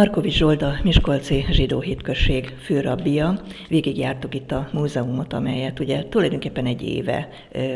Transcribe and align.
Markovics 0.00 0.36
Zsolda, 0.36 0.76
Miskolci 0.82 1.46
zsidó 1.50 1.80
hitközség 1.80 2.54
főrabbia. 2.62 3.40
Végigjártuk 3.68 4.34
itt 4.34 4.50
a 4.52 4.68
múzeumot, 4.72 5.32
amelyet 5.32 5.80
ugye 5.80 6.04
tulajdonképpen 6.08 6.66
egy 6.66 6.82
éve 6.82 7.28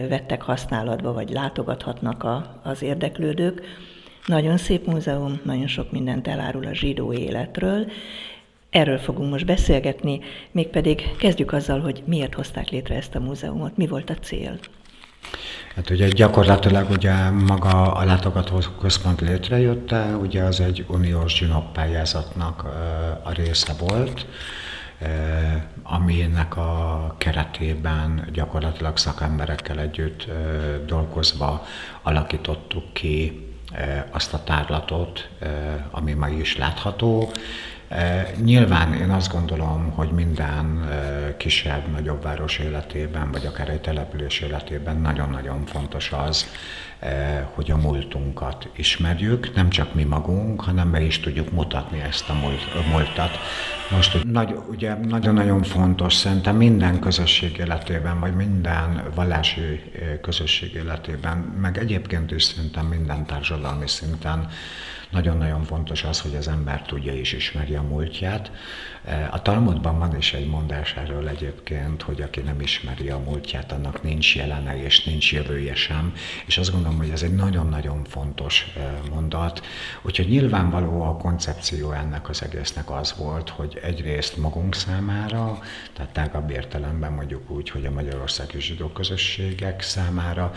vettek 0.08 0.42
használatba, 0.42 1.12
vagy 1.12 1.30
látogathatnak 1.30 2.22
a, 2.22 2.60
az 2.62 2.82
érdeklődők. 2.82 3.62
Nagyon 4.26 4.56
szép 4.56 4.86
múzeum, 4.86 5.40
nagyon 5.42 5.66
sok 5.66 5.90
mindent 5.90 6.28
elárul 6.28 6.66
a 6.66 6.74
zsidó 6.74 7.12
életről. 7.12 7.90
Erről 8.70 8.98
fogunk 8.98 9.30
most 9.30 9.46
beszélgetni, 9.46 10.20
mégpedig 10.50 11.16
kezdjük 11.18 11.52
azzal, 11.52 11.80
hogy 11.80 12.02
miért 12.06 12.34
hozták 12.34 12.68
létre 12.68 12.94
ezt 12.94 13.14
a 13.14 13.20
múzeumot, 13.20 13.76
mi 13.76 13.86
volt 13.86 14.10
a 14.10 14.14
cél. 14.14 14.58
Hát 15.74 15.90
ugye 15.90 16.08
gyakorlatilag 16.08 16.90
ugye 16.90 17.30
maga 17.30 17.92
a 17.92 18.04
látogató 18.04 18.58
központ 18.80 19.20
létrejött, 19.20 19.94
ugye 20.20 20.42
az 20.42 20.60
egy 20.60 20.84
uniós 20.88 21.44
pályázatnak 21.72 22.64
a 23.22 23.32
része 23.32 23.72
volt, 23.78 24.26
aminek 25.82 26.56
a 26.56 27.14
keretében 27.18 28.28
gyakorlatilag 28.32 28.96
szakemberekkel 28.96 29.80
együtt 29.80 30.26
dolgozva 30.86 31.66
alakítottuk 32.02 32.92
ki 32.92 33.48
azt 34.10 34.34
a 34.34 34.44
tárlatot, 34.44 35.28
ami 35.90 36.12
ma 36.12 36.28
is 36.28 36.56
látható, 36.56 37.32
Nyilván 38.44 38.94
én 38.94 39.10
azt 39.10 39.32
gondolom, 39.32 39.90
hogy 39.90 40.10
minden 40.10 40.88
kisebb, 41.36 41.90
nagyobb 41.92 42.22
város 42.22 42.58
életében, 42.58 43.30
vagy 43.30 43.46
akár 43.46 43.68
egy 43.68 43.80
település 43.80 44.40
életében 44.40 44.96
nagyon-nagyon 44.96 45.66
fontos 45.66 46.12
az, 46.12 46.46
hogy 47.54 47.70
a 47.70 47.76
múltunkat 47.76 48.68
ismerjük, 48.76 49.54
nem 49.54 49.70
csak 49.70 49.94
mi 49.94 50.04
magunk, 50.04 50.60
hanem 50.60 50.90
be 50.90 51.00
is 51.00 51.20
tudjuk 51.20 51.50
mutatni 51.50 52.00
ezt 52.00 52.28
a 52.28 52.34
múltat. 52.92 53.38
Most 53.90 54.24
nagy, 54.24 54.54
ugye 54.70 54.94
nagyon-nagyon 54.94 55.62
fontos 55.62 56.14
szerintem 56.14 56.56
minden 56.56 56.98
közösség 56.98 57.56
életében, 57.56 58.20
vagy 58.20 58.34
minden 58.34 59.02
vallási 59.14 59.92
közösség 60.22 60.74
életében, 60.74 61.36
meg 61.60 61.78
egyébként 61.78 62.30
is 62.30 62.42
szerintem 62.42 62.86
minden 62.86 63.26
társadalmi 63.26 63.88
szinten 63.88 64.48
nagyon-nagyon 65.14 65.62
fontos 65.64 66.04
az, 66.04 66.20
hogy 66.20 66.34
az 66.34 66.48
ember 66.48 66.82
tudja 66.82 67.12
és 67.12 67.32
ismeri 67.32 67.74
a 67.74 67.82
múltját. 67.82 68.50
A 69.30 69.42
Talmudban 69.42 69.98
van 69.98 70.16
is 70.16 70.32
egy 70.32 70.46
mondás 70.46 70.94
erről 70.94 71.28
egyébként, 71.28 72.02
hogy 72.02 72.22
aki 72.22 72.40
nem 72.40 72.60
ismeri 72.60 73.08
a 73.08 73.18
múltját, 73.18 73.72
annak 73.72 74.02
nincs 74.02 74.36
jelene 74.36 74.82
és 74.82 75.04
nincs 75.04 75.32
jövője 75.32 75.74
sem, 75.74 76.12
és 76.46 76.58
azt 76.58 76.72
gondolom, 76.72 76.98
hogy 76.98 77.10
ez 77.10 77.22
egy 77.22 77.34
nagyon-nagyon 77.34 78.04
fontos 78.04 78.66
mondat. 79.10 79.66
Úgyhogy 80.02 80.28
nyilvánvaló 80.28 81.02
a 81.02 81.16
koncepció 81.16 81.92
ennek 81.92 82.28
az 82.28 82.42
egésznek 82.42 82.90
az 82.90 83.14
volt, 83.16 83.48
hogy 83.48 83.80
egyrészt 83.82 84.36
magunk 84.36 84.74
számára, 84.74 85.58
tehát 85.92 86.12
tágabb 86.12 86.50
értelemben 86.50 87.12
mondjuk 87.12 87.50
úgy, 87.50 87.70
hogy 87.70 87.86
a 87.86 87.90
Magyarországi 87.90 88.60
zsidó 88.60 88.88
közösségek 88.88 89.82
számára, 89.82 90.52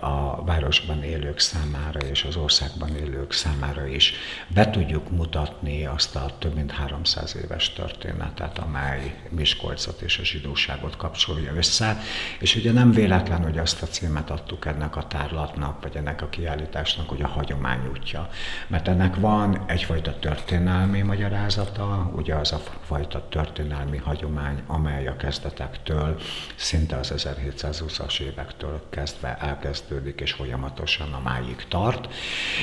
a 0.00 0.44
városban 0.44 1.02
élők 1.02 1.38
számára 1.38 1.98
és 1.98 2.24
az 2.24 2.36
országban 2.36 2.96
élők 2.96 3.32
számára 3.32 3.86
is 3.86 4.14
be 4.48 4.70
tudjuk 4.70 5.10
mutatni 5.10 5.86
azt 5.86 6.16
a 6.16 6.36
több 6.38 6.54
mint 6.54 6.70
300 6.70 7.36
éves 7.44 7.61
történetet, 7.70 8.58
amely 8.58 9.20
Miskolcot 9.28 10.00
és 10.00 10.18
a 10.18 10.24
zsidóságot 10.24 10.96
kapcsolja 10.96 11.54
össze, 11.54 12.00
és 12.38 12.56
ugye 12.56 12.72
nem 12.72 12.92
véletlen, 12.92 13.42
hogy 13.42 13.58
azt 13.58 13.82
a 13.82 13.86
címet 13.86 14.30
adtuk 14.30 14.66
ennek 14.66 14.96
a 14.96 15.06
tárlatnak, 15.06 15.82
vagy 15.82 15.96
ennek 15.96 16.22
a 16.22 16.28
kiállításnak, 16.28 17.08
hogy 17.08 17.22
a 17.22 17.28
hagyomány 17.28 17.86
útja. 17.90 18.28
Mert 18.66 18.88
ennek 18.88 19.16
van 19.16 19.64
egyfajta 19.66 20.18
történelmi 20.18 21.00
magyarázata, 21.00 22.10
ugye 22.16 22.34
az 22.34 22.52
a 22.52 22.62
fajta 22.84 23.28
történelmi 23.28 23.96
hagyomány, 23.96 24.62
amely 24.66 25.06
a 25.06 25.16
kezdetektől, 25.16 26.20
szinte 26.54 26.96
az 26.96 27.12
1720-as 27.16 28.20
évektől 28.20 28.82
kezdve 28.90 29.36
elkezdődik, 29.40 30.20
és 30.20 30.32
folyamatosan 30.32 31.12
a 31.12 31.20
máig 31.20 31.64
tart. 31.68 32.14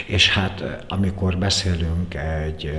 És 0.07 0.33
hát 0.33 0.85
amikor 0.87 1.37
beszélünk 1.37 2.13
egy 2.13 2.71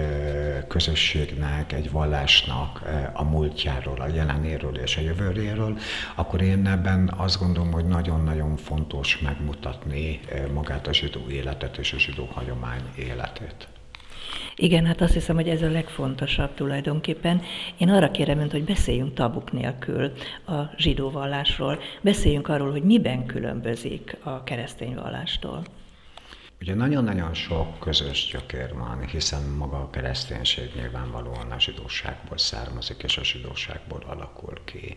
közösségnek, 0.69 1.73
egy 1.73 1.91
vallásnak 2.11 2.83
a 3.13 3.25
múltjáról, 3.25 4.01
a 4.01 4.07
jelenéről 4.07 4.77
és 4.77 4.97
a 4.97 5.01
jövőréről, 5.01 5.79
akkor 6.15 6.43
én 6.43 6.67
ebben 6.67 7.13
azt 7.17 7.39
gondolom, 7.39 7.73
hogy 7.73 7.85
nagyon-nagyon 7.85 8.57
fontos 8.57 9.19
megmutatni 9.19 10.21
magát 10.55 10.87
a 10.87 10.93
zsidó 10.93 11.21
életet 11.29 11.77
és 11.77 11.93
a 11.93 11.99
zsidó 11.99 12.29
hagyomány 12.33 12.83
életét. 12.99 13.69
Igen, 14.57 14.87
hát 14.87 15.01
azt 15.01 15.13
hiszem, 15.13 15.35
hogy 15.35 15.49
ez 15.49 15.63
a 15.63 15.71
legfontosabb 15.71 16.55
tulajdonképpen. 16.55 17.43
Én 17.79 17.89
arra 17.89 18.11
kérem 18.11 18.39
önt, 18.39 18.53
hogy 18.53 18.65
beszéljünk 18.65 19.15
tabuk 19.15 19.53
nélkül 19.53 20.13
a 20.47 20.61
zsidó 20.77 21.11
vallásról, 21.11 21.79
beszéljünk 22.01 22.49
arról, 22.49 22.71
hogy 22.71 22.83
miben 22.83 23.27
különbözik 23.27 24.17
a 24.23 24.45
keresztény 24.45 24.95
vallástól. 24.95 25.65
Ugye 26.61 26.75
nagyon-nagyon 26.75 27.35
sok 27.35 27.79
közös 27.79 28.29
gyökér 28.33 28.75
van, 28.75 29.07
hiszen 29.07 29.43
maga 29.43 29.77
a 29.77 29.91
kereszténység 29.91 30.75
nyilvánvalóan 30.75 31.51
a 31.51 31.61
zsidóságból 31.61 32.39
származik, 32.39 33.03
és 33.03 33.17
a 33.17 33.25
zsidóságból 33.25 34.03
alakul 34.07 34.61
ki. 34.65 34.97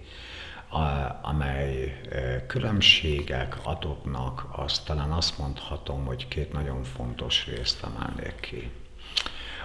A, 0.70 0.80
amely 1.22 2.02
különbségek 2.48 3.58
adódnak, 3.64 4.48
azt 4.52 4.86
talán 4.86 5.12
azt 5.12 5.38
mondhatom, 5.38 6.06
hogy 6.06 6.28
két 6.28 6.52
nagyon 6.52 6.84
fontos 6.84 7.46
részt 7.46 7.84
emelnék 7.84 8.40
ki. 8.40 8.72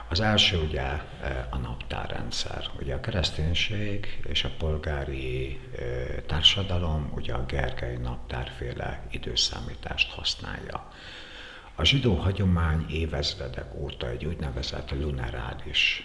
Az 0.08 0.20
első 0.20 0.58
ugye 0.58 1.03
a 1.50 1.56
naptárrendszer. 1.56 2.70
Ugye 2.81 2.94
a 2.94 3.00
kereszténység 3.00 4.20
és 4.28 4.44
a 4.44 4.50
polgári 4.58 5.60
társadalom 6.26 7.12
ugye 7.14 7.34
a 7.34 7.44
Gergely 7.44 7.97
naptárféle 7.97 9.06
időszámítást 9.10 10.10
használja. 10.10 10.92
A 11.78 11.84
zsidó 11.84 12.15
hagyomány 12.15 12.87
évezredek 12.91 13.75
óta 13.75 14.09
egy 14.09 14.25
úgynevezett 14.25 14.91
lunarális, 14.91 16.03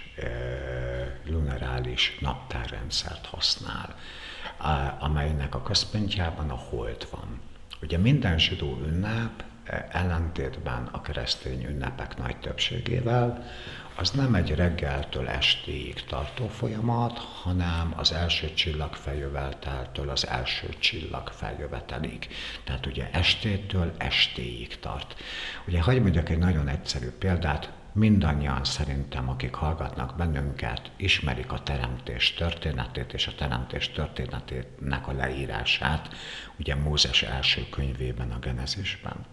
lunarális 1.25 2.17
naptárrendszert 2.19 3.25
használ, 3.25 3.95
amelynek 5.00 5.56
a 5.56 5.62
központjában 5.62 6.50
a 6.50 6.56
hold 6.56 7.07
van. 7.12 7.39
Ugye 7.81 7.97
minden 7.97 8.39
zsidó 8.39 8.79
ünnep 8.85 9.44
eh, 9.63 9.85
ellentétben 9.91 10.89
a 10.91 11.01
keresztény 11.01 11.66
ünnepek 11.66 12.17
nagy 12.17 12.38
többségével 12.38 13.45
az 13.95 14.11
nem 14.11 14.35
egy 14.35 14.55
reggeltől 14.55 15.27
estéig 15.27 16.03
tartó 16.03 16.47
folyamat, 16.47 17.17
hanem 17.17 17.93
az 17.95 18.11
első 18.11 18.53
csillag 18.53 18.93
feljöveteltől 18.93 20.09
az 20.09 20.27
első 20.27 20.67
csillag 20.79 21.27
feljövetelig. 21.27 22.27
Tehát 22.63 22.85
ugye 22.85 23.09
estétől 23.11 23.93
estéig 23.97 24.79
tart. 24.79 25.15
Ugye, 25.67 25.81
hagyj 25.81 25.99
mondjak 25.99 26.29
egy 26.29 26.37
nagyon 26.37 26.67
egyszerű 26.67 27.09
példát, 27.09 27.71
mindannyian 27.93 28.63
szerintem, 28.63 29.29
akik 29.29 29.53
hallgatnak 29.53 30.15
bennünket, 30.15 30.91
ismerik 30.97 31.51
a 31.51 31.63
teremtés 31.63 32.33
történetét 32.33 33.13
és 33.13 33.27
a 33.27 33.35
teremtés 33.35 33.89
történetének 33.89 35.07
a 35.07 35.11
leírását, 35.11 36.15
ugye 36.59 36.75
Mózes 36.75 37.23
első 37.23 37.65
könyvében, 37.69 38.31
a 38.31 38.39
Genezisben. 38.39 39.25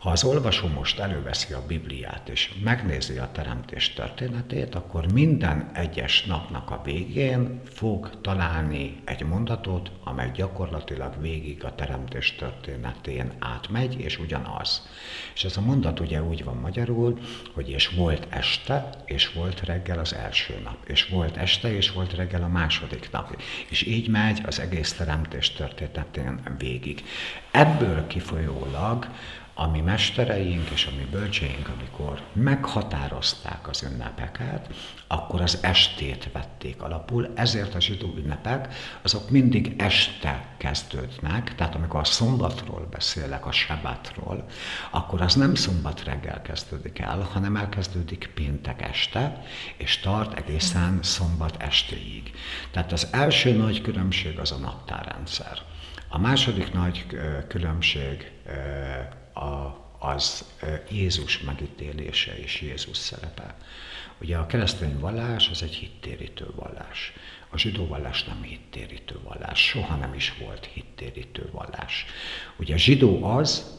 Ha 0.00 0.10
az 0.10 0.24
olvasó 0.24 0.68
most 0.68 0.98
előveszi 0.98 1.52
a 1.52 1.66
Bibliát 1.66 2.28
és 2.28 2.54
megnézi 2.62 3.18
a 3.18 3.28
teremtés 3.32 3.92
történetét, 3.92 4.74
akkor 4.74 5.12
minden 5.12 5.70
egyes 5.74 6.24
napnak 6.24 6.70
a 6.70 6.80
végén 6.84 7.60
fog 7.64 8.20
találni 8.20 9.00
egy 9.04 9.24
mondatot, 9.24 9.90
amely 10.04 10.30
gyakorlatilag 10.34 11.20
végig 11.20 11.64
a 11.64 11.74
teremtés 11.74 12.34
történetén 12.34 13.32
átmegy, 13.38 14.00
és 14.00 14.18
ugyanaz. 14.18 14.88
És 15.34 15.44
ez 15.44 15.56
a 15.56 15.60
mondat 15.60 16.00
ugye 16.00 16.22
úgy 16.22 16.44
van 16.44 16.56
magyarul, 16.56 17.18
hogy 17.52 17.70
és 17.70 17.88
volt 17.88 18.26
este, 18.30 18.90
és 19.04 19.32
volt 19.32 19.60
reggel 19.60 19.98
az 19.98 20.14
első 20.14 20.60
nap, 20.64 20.76
és 20.86 21.08
volt 21.08 21.36
este, 21.36 21.76
és 21.76 21.92
volt 21.92 22.14
reggel 22.14 22.42
a 22.42 22.48
második 22.48 23.10
nap. 23.12 23.42
És 23.68 23.82
így 23.82 24.08
megy 24.08 24.40
az 24.46 24.60
egész 24.60 24.92
teremtés 24.92 25.50
történetén 25.50 26.40
végig. 26.58 27.04
Ebből 27.50 28.06
kifolyólag 28.06 29.06
a 29.60 29.66
mi 29.66 29.80
mestereink 29.80 30.70
és 30.70 30.86
a 30.86 30.96
mi 30.96 31.06
bölcseink, 31.10 31.68
amikor 31.68 32.22
meghatározták 32.32 33.68
az 33.68 33.82
ünnepeket, 33.82 34.74
akkor 35.06 35.40
az 35.40 35.58
estét 35.62 36.28
vették 36.32 36.82
alapul, 36.82 37.32
ezért 37.34 37.74
a 37.74 37.80
zsidó 37.80 38.14
ünnepek 38.16 38.74
azok 39.02 39.30
mindig 39.30 39.74
este 39.78 40.54
kezdődnek, 40.56 41.54
tehát 41.54 41.74
amikor 41.74 42.00
a 42.00 42.04
szombatról 42.04 42.86
beszélek, 42.90 43.46
a 43.46 43.52
sebátról, 43.52 44.46
akkor 44.90 45.20
az 45.20 45.34
nem 45.34 45.54
szombat 45.54 46.04
reggel 46.04 46.42
kezdődik 46.42 46.98
el, 46.98 47.28
hanem 47.32 47.56
elkezdődik 47.56 48.30
péntek 48.34 48.82
este, 48.82 49.42
és 49.76 49.98
tart 49.98 50.38
egészen 50.38 50.98
szombat 51.02 51.62
estéig. 51.62 52.32
Tehát 52.70 52.92
az 52.92 53.08
első 53.10 53.56
nagy 53.56 53.80
különbség 53.80 54.38
az 54.38 54.52
a 54.52 54.56
naptárrendszer. 54.56 55.58
A 56.08 56.18
második 56.18 56.72
nagy 56.72 57.06
különbség 57.48 58.32
a, 59.40 59.84
az 59.98 60.44
Jézus 60.90 61.40
megítélése 61.40 62.38
és 62.38 62.60
Jézus 62.60 62.96
szerepe. 62.96 63.56
Ugye 64.20 64.36
a 64.36 64.46
keresztény 64.46 64.98
vallás 64.98 65.48
az 65.48 65.62
egy 65.62 65.74
hittérítő 65.74 66.46
vallás. 66.56 67.12
A 67.50 67.58
zsidó 67.58 67.86
vallás 67.86 68.24
nem 68.24 68.42
hittérítő 68.42 69.18
vallás, 69.22 69.60
soha 69.60 69.96
nem 69.96 70.14
is 70.14 70.34
volt 70.38 70.64
hittérítő 70.64 71.48
vallás. 71.52 72.06
Ugye 72.56 72.74
a 72.74 72.78
zsidó 72.78 73.24
az, 73.24 73.78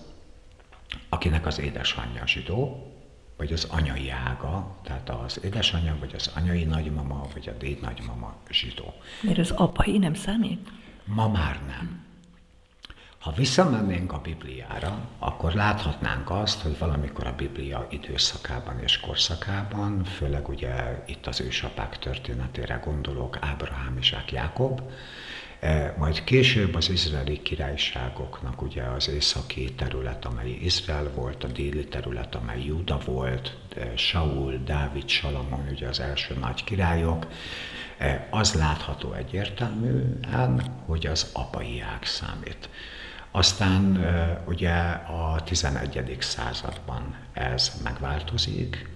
akinek 1.09 1.45
az 1.45 1.59
édesanyja 1.59 2.27
zsidó, 2.27 2.91
vagy 3.37 3.53
az 3.53 3.63
anyai 3.63 4.09
ága, 4.09 4.79
tehát 4.83 5.09
az 5.09 5.43
édesanyja, 5.43 5.97
vagy 5.99 6.15
az 6.15 6.31
anyai 6.35 6.63
nagymama, 6.63 7.27
vagy 7.33 7.49
a 7.49 7.57
déd 7.57 7.81
nagymama 7.81 8.35
zsidó. 8.49 8.93
Mert 9.21 9.37
az 9.37 9.51
apai 9.51 9.97
nem 9.97 10.13
számít? 10.13 10.69
Ma 11.05 11.27
már 11.27 11.61
nem. 11.67 12.10
Ha 13.21 13.31
visszamennénk 13.31 14.13
a 14.13 14.17
Bibliára, 14.17 15.09
akkor 15.19 15.53
láthatnánk 15.53 16.29
azt, 16.29 16.61
hogy 16.61 16.77
valamikor 16.77 17.27
a 17.27 17.35
Biblia 17.35 17.87
időszakában 17.89 18.79
és 18.79 18.99
korszakában, 18.99 20.03
főleg 20.03 20.49
ugye 20.49 21.03
itt 21.05 21.27
az 21.27 21.41
ősapák 21.41 21.99
történetére 21.99 22.81
gondolok, 22.83 23.37
Ábrahám, 23.41 23.97
Izsák, 23.97 24.31
Jákob, 24.31 24.81
e, 25.59 25.95
majd 25.97 26.23
később 26.23 26.75
az 26.75 26.89
izraeli 26.89 27.41
királyságoknak 27.41 28.61
ugye 28.61 28.83
az 28.83 29.09
északi 29.09 29.73
terület, 29.73 30.25
amely 30.25 30.49
Izrael 30.49 31.11
volt, 31.15 31.43
a 31.43 31.47
déli 31.47 31.85
terület, 31.85 32.35
amely 32.35 32.63
Júda 32.63 32.97
volt, 33.05 33.57
Saul, 33.95 34.61
Dávid, 34.65 35.07
Salamon, 35.09 35.67
ugye 35.71 35.87
az 35.87 35.99
első 35.99 36.37
nagy 36.39 36.63
királyok, 36.63 37.27
e, 37.97 38.27
az 38.31 38.53
látható 38.53 39.13
egyértelműen, 39.13 40.61
hogy 40.85 41.07
az 41.07 41.29
apai 41.33 41.81
ág 41.81 42.03
számít. 42.03 42.69
Aztán 43.31 44.05
ugye 44.47 44.73
a 44.91 45.41
11. 45.43 46.17
században 46.19 47.15
ez 47.33 47.71
megváltozik, 47.83 48.89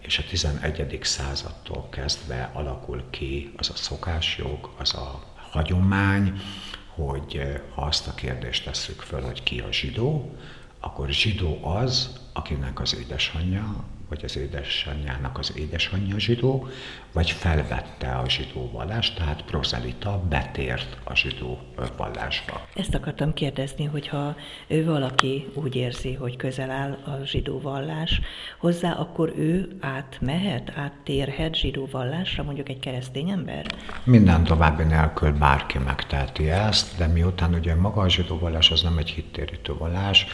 és 0.00 0.18
a 0.18 0.22
11. 0.28 0.98
századtól 1.02 1.88
kezdve 1.88 2.50
alakul 2.52 3.04
ki 3.10 3.52
az 3.56 3.70
a 3.70 3.76
szokásjog, 3.76 4.70
az 4.78 4.94
a 4.94 5.22
hagyomány, 5.50 6.40
hogy 6.86 7.60
ha 7.74 7.82
azt 7.82 8.06
a 8.06 8.14
kérdést 8.14 8.64
tesszük 8.64 9.00
föl, 9.00 9.22
hogy 9.22 9.42
ki 9.42 9.60
a 9.60 9.72
zsidó, 9.72 10.36
akkor 10.80 11.08
zsidó 11.08 11.64
az, 11.64 12.20
akinek 12.36 12.80
az 12.80 12.96
édesanyja 12.96 13.84
vagy 14.08 14.24
az 14.24 14.36
édesanyjának 14.36 15.38
az 15.38 15.52
édesanyja 15.56 16.18
zsidó, 16.18 16.68
vagy 17.12 17.30
felvette 17.30 18.08
a 18.08 18.28
zsidó 18.28 18.70
vallást, 18.72 19.16
tehát 19.16 19.42
prozelita 19.42 20.22
betért 20.28 20.96
a 21.04 21.14
zsidó 21.14 21.58
vallásba. 21.96 22.60
Ezt 22.74 22.94
akartam 22.94 23.32
kérdezni, 23.32 23.84
hogyha 23.84 24.36
ő 24.66 24.84
valaki 24.84 25.48
úgy 25.54 25.74
érzi, 25.74 26.14
hogy 26.14 26.36
közel 26.36 26.70
áll 26.70 26.92
a 26.92 27.24
zsidó 27.24 27.60
vallás 27.60 28.20
hozzá, 28.58 28.92
akkor 28.92 29.32
ő 29.36 29.76
átmehet, 29.80 30.72
áttérhet 30.76 31.54
zsidó 31.54 31.88
vallásra, 31.90 32.42
mondjuk 32.42 32.68
egy 32.68 32.80
keresztény 32.80 33.30
ember? 33.30 33.66
Minden 34.04 34.44
további 34.44 34.82
nélkül 34.82 35.32
bárki 35.32 35.78
megteheti 35.78 36.50
ezt, 36.50 36.96
de 36.98 37.06
miután 37.06 37.54
ugye 37.54 37.74
maga 37.74 38.00
a 38.00 38.08
zsidó 38.08 38.38
vallás 38.38 38.70
az 38.70 38.82
nem 38.82 38.98
egy 38.98 39.10
hittérítő 39.10 39.74
vallás, 39.74 40.26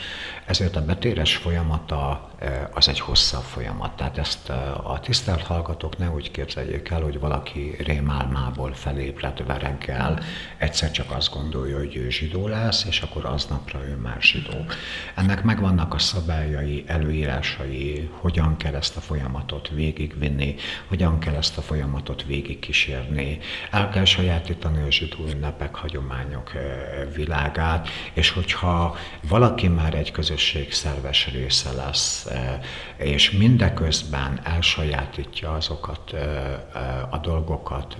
ezért 0.46 0.76
a 0.76 0.84
betéres 0.84 1.36
folyamata 1.92 2.30
az 2.74 2.88
egy 2.88 3.00
hosszabb 3.00 3.42
folyamat. 3.42 3.96
Tehát 3.96 4.18
ezt 4.18 4.48
a 4.84 4.98
tisztelt 5.02 5.42
hallgatók 5.42 5.98
ne 5.98 6.10
úgy 6.10 6.30
képzeljék 6.30 6.88
el, 6.88 7.02
hogy 7.02 7.18
valaki 7.18 7.76
rémálmából 7.78 8.72
felébredve 8.74 9.58
reggel 9.58 10.20
egyszer 10.58 10.90
csak 10.90 11.10
azt 11.10 11.34
gondolja, 11.34 11.78
hogy 11.78 11.96
ő 11.96 12.10
zsidó 12.10 12.48
lesz, 12.48 12.84
és 12.84 13.00
akkor 13.00 13.24
aznapra 13.24 13.84
ő 13.86 13.96
már 13.96 14.20
zsidó. 14.20 14.64
Ennek 15.14 15.42
megvannak 15.42 15.94
a 15.94 15.98
szabályai, 15.98 16.84
előírásai, 16.86 18.10
hogyan 18.20 18.56
kell 18.56 18.74
ezt 18.74 18.96
a 18.96 19.00
folyamatot 19.00 19.68
végigvinni, 19.68 20.54
hogyan 20.88 21.18
kell 21.18 21.34
ezt 21.34 21.58
a 21.58 21.62
folyamatot 21.62 22.24
végigkísérni. 22.24 23.38
El 23.70 23.88
kell 23.88 24.04
sajátítani 24.04 24.82
a 24.82 24.90
zsidó 24.90 25.24
ünnepek, 25.32 25.74
hagyományok 25.74 26.52
világát, 27.14 27.88
és 28.12 28.30
hogyha 28.30 28.96
valaki 29.28 29.68
már 29.68 29.94
egy 29.94 30.10
közösség 30.10 30.72
szerves 30.72 31.30
része 31.32 31.72
lesz, 31.84 32.28
és 32.96 33.30
mind 33.30 33.62
mindeközben 33.62 34.40
elsajátítja 34.42 35.52
azokat 35.52 36.14
a 37.10 37.18
dolgokat, 37.18 37.96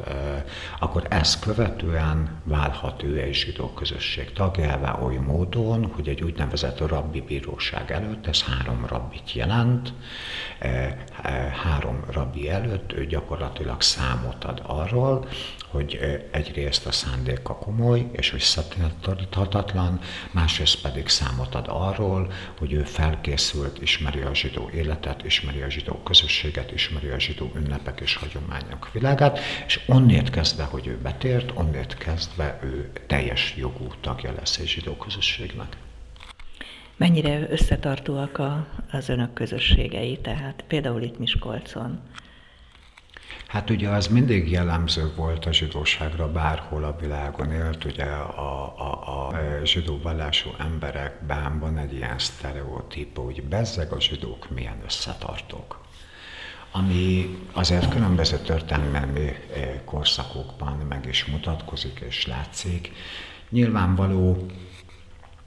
akkor 0.78 1.06
ezt 1.08 1.40
követően 1.40 2.40
válhat 2.44 3.02
ő 3.02 3.20
egy 3.20 3.34
zsidó 3.34 3.68
közösség 3.68 4.32
tagjává 4.32 4.98
oly 5.02 5.16
módon, 5.16 5.92
hogy 5.94 6.08
egy 6.08 6.22
úgynevezett 6.22 6.78
rabbi 6.78 7.20
bíróság 7.20 7.90
előtt, 7.90 8.26
ez 8.26 8.42
három 8.42 8.86
rabbit 8.86 9.32
jelent, 9.32 9.92
három 11.62 12.04
rabbi 12.10 12.50
előtt 12.50 12.92
ő 12.92 13.06
gyakorlatilag 13.06 13.82
számot 13.82 14.44
ad 14.44 14.62
arról, 14.66 15.26
hogy 15.72 15.98
egyrészt 16.30 16.86
a 16.86 16.92
szándéka 16.92 17.54
komoly, 17.54 18.06
és 18.12 18.30
hogy 18.30 18.40
szatíthatatlan, 18.40 20.00
másrészt 20.30 20.80
pedig 20.82 21.08
számot 21.08 21.54
ad 21.54 21.66
arról, 21.68 22.32
hogy 22.58 22.72
ő 22.72 22.82
felkészült, 22.82 23.82
ismeri 23.82 24.20
a 24.20 24.34
zsidó 24.34 24.70
életet, 24.74 25.24
ismeri 25.24 25.62
a 25.62 25.70
zsidó 25.70 25.94
közösséget, 25.94 26.72
ismeri 26.72 27.08
a 27.08 27.18
zsidó 27.18 27.52
ünnepek 27.56 28.00
és 28.00 28.16
hagyományok 28.16 28.92
világát, 28.92 29.38
és 29.66 29.80
onnét 29.86 30.30
kezdve, 30.30 30.64
hogy 30.64 30.86
ő 30.86 30.98
betért, 31.02 31.50
onnét 31.54 31.98
kezdve 31.98 32.58
ő 32.62 32.90
teljes 33.06 33.54
jogú 33.56 33.86
tagja 34.00 34.32
lesz 34.32 34.58
egy 34.58 34.68
zsidó 34.68 34.96
közösségnek. 34.96 35.76
Mennyire 36.96 37.46
összetartóak 37.50 38.38
a, 38.38 38.66
az 38.90 39.08
önök 39.08 39.32
közösségei, 39.32 40.18
tehát 40.18 40.64
például 40.66 41.02
itt 41.02 41.18
Miskolcon? 41.18 42.00
Hát 43.52 43.70
ugye 43.70 43.88
az 43.88 44.06
mindig 44.06 44.50
jellemző 44.50 45.12
volt 45.16 45.46
a 45.46 45.52
zsidóságra, 45.52 46.32
bárhol 46.32 46.84
a 46.84 46.96
világon 47.00 47.50
élt, 47.52 47.84
ugye 47.84 48.04
a, 48.04 48.74
a, 48.78 49.28
a 49.28 49.34
zsidó 49.64 49.98
vallású 50.02 50.50
emberekben 50.58 51.58
van 51.58 51.78
egy 51.78 51.92
ilyen 51.92 52.18
sztereotípa, 52.18 53.20
hogy 53.20 53.42
bezzeg 53.42 53.92
a 53.92 54.00
zsidók 54.00 54.50
milyen 54.50 54.80
összetartók 54.84 55.80
ami 56.74 57.38
azért 57.52 57.88
különböző 57.88 58.36
történelmi 58.36 59.20
eh, 59.20 59.80
korszakokban 59.84 60.76
meg 60.88 61.06
is 61.06 61.24
mutatkozik 61.24 62.00
és 62.00 62.26
látszik. 62.26 62.92
Nyilvánvaló, 63.50 64.46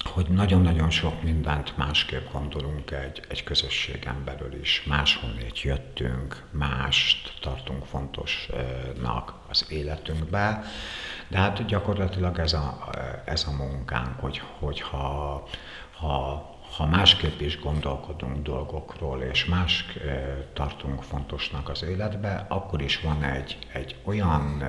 hogy 0.08 0.28
nagyon-nagyon 0.28 0.90
sok 0.90 1.24
mindent 1.24 1.78
másképp 1.78 2.32
gondolunk 2.32 2.92
egy, 2.92 3.22
egy 3.30 3.44
közösségen 3.44 4.24
belül 4.26 4.54
is. 4.62 4.84
Máshonnét 4.86 5.62
jöttünk, 5.62 6.44
mást 6.52 7.34
tartunk 7.42 7.86
fontosnak 7.86 9.34
az 9.50 9.66
életünkbe, 9.70 10.64
de 11.28 11.38
hát 11.38 11.66
gyakorlatilag 11.66 12.40
ez 12.40 12.54
a, 12.54 12.90
ez 13.26 13.46
a 13.48 13.52
munkánk, 13.52 14.20
hogy, 14.20 14.42
hogy 14.60 14.82
ha, 14.82 15.48
ha, 16.00 16.86
másképp 16.86 17.40
is 17.40 17.60
gondolkodunk 17.60 18.44
dolgokról, 18.44 19.22
és 19.22 19.46
más 19.46 19.86
tartunk 20.54 21.04
fontosnak 21.04 21.70
az 21.70 21.84
életbe, 21.84 22.46
akkor 22.50 22.82
is 22.82 23.02
van 23.02 23.24
egy, 23.24 23.58
egy 23.74 23.96
olyan 24.04 24.64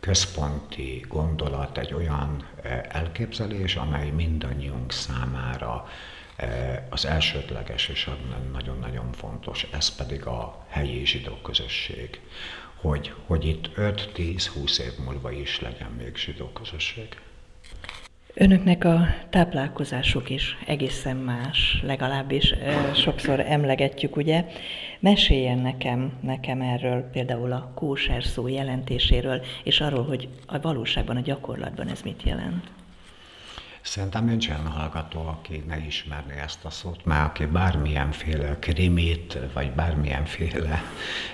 központi 0.00 1.04
gondolat, 1.08 1.78
egy 1.78 1.94
olyan 1.94 2.48
eh, 2.62 2.82
elképzelés, 2.88 3.76
amely 3.76 4.10
mindannyiunk 4.10 4.92
számára 4.92 5.88
eh, 6.36 6.82
az 6.90 7.04
elsődleges 7.04 7.88
és 7.88 8.10
nagyon-nagyon 8.52 9.12
fontos, 9.12 9.66
ez 9.72 9.94
pedig 9.96 10.26
a 10.26 10.64
helyi 10.68 11.06
zsidó 11.06 11.34
közösség. 11.42 12.20
Hogy, 12.74 13.14
hogy 13.26 13.44
itt 13.44 13.70
5-10-20 13.76 14.78
év 14.78 14.92
múlva 15.04 15.30
is 15.30 15.60
legyen 15.60 15.90
még 15.90 16.16
zsidó 16.16 16.48
közösség. 16.48 17.16
Önöknek 18.40 18.84
a 18.84 19.06
táplálkozásuk 19.30 20.30
is 20.30 20.56
egészen 20.66 21.16
más, 21.16 21.80
legalábbis 21.82 22.54
sokszor 22.94 23.40
emlegetjük, 23.40 24.16
ugye. 24.16 24.44
Meséljen 25.00 25.58
nekem, 25.58 26.12
nekem 26.20 26.60
erről, 26.60 27.02
például 27.12 27.52
a 27.52 27.72
kóser 27.74 28.24
szó 28.24 28.48
jelentéséről, 28.48 29.40
és 29.64 29.80
arról, 29.80 30.04
hogy 30.04 30.28
a 30.46 30.60
valóságban, 30.60 31.16
a 31.16 31.20
gyakorlatban 31.20 31.88
ez 31.88 32.02
mit 32.02 32.22
jelent. 32.22 32.70
Szerintem 33.88 34.24
nincs 34.24 34.48
olyan 34.48 34.66
hallgató, 34.66 35.26
aki 35.26 35.64
ne 35.68 35.86
ismerné 35.86 36.40
ezt 36.40 36.64
a 36.64 36.70
szót, 36.70 37.04
mert 37.04 37.26
aki 37.26 37.44
bármilyenféle 37.44 38.56
krimit, 38.58 39.38
vagy 39.54 39.70
bármilyenféle 39.70 40.82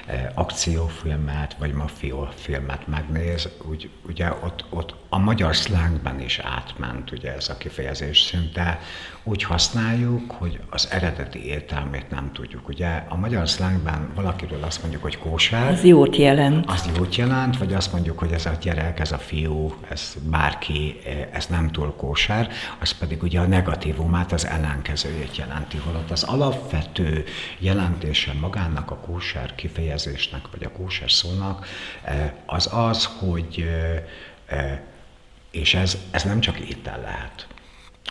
eh, 0.06 0.26
akciófilmet, 0.34 1.56
vagy 1.58 1.73
mafiófilmet 1.73 2.87
megnéz, 2.87 3.49
úgy, 3.68 3.90
ugye 4.06 4.32
ott, 4.42 4.64
ott 4.70 4.94
a 5.08 5.18
magyar 5.18 5.56
szlángban 5.56 6.20
is 6.20 6.38
átment 6.38 7.12
ugye 7.12 7.34
ez 7.34 7.49
a 7.49 7.56
kifejezés, 7.56 8.20
szinte 8.20 8.80
úgy 9.23 9.42
használjuk, 9.42 10.30
hogy 10.30 10.61
az 10.70 10.88
eredeti 10.90 11.46
értelmét 11.46 12.11
nem 12.11 12.30
tudjuk. 12.32 12.68
Ugye 12.68 13.04
a 13.08 13.16
magyar 13.16 13.49
szlángban 13.49 14.12
valakiről 14.14 14.62
azt 14.62 14.80
mondjuk, 14.80 15.02
hogy 15.02 15.18
kósár. 15.18 15.73
Az 15.73 15.84
jót 15.84 16.16
jelent. 16.16 16.66
Az 16.66 16.90
jót 16.96 17.16
jelent, 17.16 17.58
vagy 17.58 17.75
azt 17.75 17.92
mondjuk, 17.92 18.18
hogy 18.18 18.32
ez 18.32 18.46
a 18.46 18.52
gyerek, 18.61 19.00
ez 19.00 19.12
a 19.12 19.18
fiú, 19.18 19.75
ez 19.88 20.16
bárki, 20.30 20.96
ez 21.32 21.46
nem 21.46 21.70
túl 21.70 21.94
kósár 21.96 22.44
kóser, 22.45 22.77
az 22.79 22.91
pedig 22.93 23.23
ugye 23.23 23.41
a 23.41 23.47
negatívumát, 23.47 24.33
az 24.33 24.47
ellenkezőjét 24.47 25.37
jelenti, 25.37 25.77
holott 25.77 26.11
az 26.11 26.23
alapvető 26.23 27.25
jelentése 27.59 28.33
magának 28.33 28.91
a 28.91 28.97
kóser 28.97 29.55
kifejezésnek, 29.55 30.43
vagy 30.51 30.65
a 30.65 30.71
kóser 30.71 31.11
szónak 31.11 31.67
az 32.47 32.69
az, 32.73 33.05
hogy 33.05 33.69
és 35.51 35.75
ez, 35.75 35.99
ez 36.11 36.23
nem 36.23 36.41
csak 36.41 36.59
étel 36.59 37.01
lehet. 37.01 37.47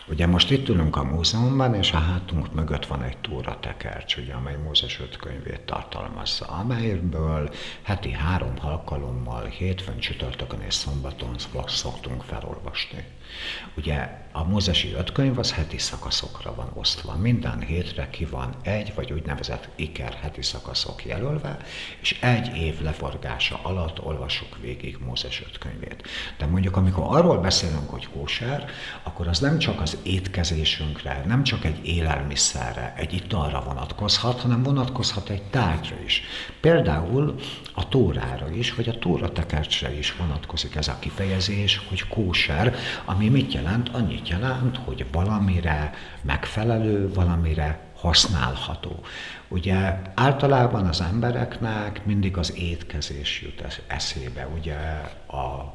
Ugye 0.06 0.26
most 0.26 0.50
itt 0.50 0.68
ülünk 0.68 0.96
a 0.96 1.04
múzeumban, 1.04 1.74
és 1.74 1.92
a 1.92 1.98
hátunk 1.98 2.54
mögött 2.54 2.86
van 2.86 3.02
egy 3.02 3.16
túratekercs, 3.16 4.16
ugye, 4.16 4.32
amely 4.34 4.56
Mózes 4.56 5.00
öt 5.00 5.16
könyvét 5.16 5.60
tartalmazza, 5.60 6.46
amelyből 6.46 7.50
heti 7.82 8.10
három 8.10 8.54
alkalommal, 8.60 9.44
hétfőn, 9.44 9.98
csütörtökön 9.98 10.60
és 10.60 10.74
szombaton 10.74 11.34
szoktunk 11.66 12.22
felolvasni. 12.22 13.04
Ugye 13.76 14.22
a 14.32 14.44
mózesi 14.44 14.92
öt 14.92 15.12
könyv 15.12 15.38
az 15.38 15.52
heti 15.52 15.78
szakaszokra 15.78 16.54
van 16.54 16.70
osztva. 16.74 17.16
Minden 17.16 17.60
hétre 17.60 18.10
ki 18.10 18.24
van 18.24 18.54
egy, 18.62 18.94
vagy 18.94 19.12
úgynevezett 19.12 19.68
iker 19.74 20.12
heti 20.12 20.42
szakaszok 20.42 21.04
jelölve, 21.04 21.56
és 22.00 22.18
egy 22.20 22.56
év 22.56 22.80
leforgása 22.80 23.60
alatt 23.62 24.04
olvasok 24.04 24.58
végig 24.60 24.98
Mózes 25.06 25.42
öt 25.46 25.58
könyvét. 25.58 26.08
De 26.38 26.46
mondjuk, 26.46 26.76
amikor 26.76 27.04
arról 27.06 27.38
beszélünk, 27.38 27.90
hogy 27.90 28.08
kóser, 28.08 28.70
akkor 29.02 29.28
az 29.28 29.38
nem 29.38 29.58
csak 29.58 29.80
az 29.80 29.93
étkezésünkre, 30.02 31.24
nem 31.26 31.42
csak 31.42 31.64
egy 31.64 31.86
élelmiszerre, 31.86 32.94
egy 32.96 33.12
italra 33.12 33.62
vonatkozhat, 33.66 34.40
hanem 34.40 34.62
vonatkozhat 34.62 35.28
egy 35.28 35.42
tárgyra 35.42 35.96
is. 36.04 36.22
Például 36.60 37.34
a 37.74 37.88
tórára 37.88 38.50
is, 38.50 38.74
vagy 38.74 38.88
a 38.88 38.98
tóratekercsre 38.98 39.98
is 39.98 40.16
vonatkozik 40.16 40.74
ez 40.74 40.88
a 40.88 40.98
kifejezés, 40.98 41.80
hogy 41.88 42.08
kóser, 42.08 42.74
ami 43.04 43.28
mit 43.28 43.52
jelent? 43.52 43.88
Annyit 43.88 44.28
jelent, 44.28 44.76
hogy 44.76 45.06
valamire 45.12 45.92
megfelelő, 46.22 47.12
valamire 47.12 47.92
használható. 47.96 49.04
Ugye 49.48 50.00
általában 50.14 50.86
az 50.86 51.00
embereknek 51.00 52.04
mindig 52.04 52.36
az 52.36 52.56
étkezés 52.58 53.42
jut 53.42 53.82
eszébe, 53.86 54.48
ugye 54.58 54.76
a 55.26 55.72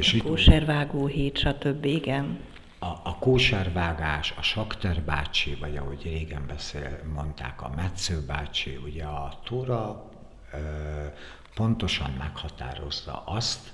zsidó... 0.00 0.28
Kóservágó 0.28 1.06
hét, 1.06 1.38
stb. 1.38 1.84
igen. 1.84 2.38
A, 2.82 3.00
a 3.02 3.16
kóservágás, 3.18 4.34
a 4.36 4.42
sakter 4.42 5.02
bácsi, 5.02 5.54
vagy 5.54 5.76
ahogy 5.76 6.02
régen 6.02 6.46
beszél, 6.46 7.00
mondták, 7.14 7.62
a 7.62 7.68
metsző 7.76 8.20
bácsi, 8.26 8.76
ugye 8.76 9.04
a 9.04 9.38
Tóra 9.44 10.10
ö, 10.52 11.06
pontosan 11.54 12.10
meghatározza 12.10 13.22
azt, 13.26 13.72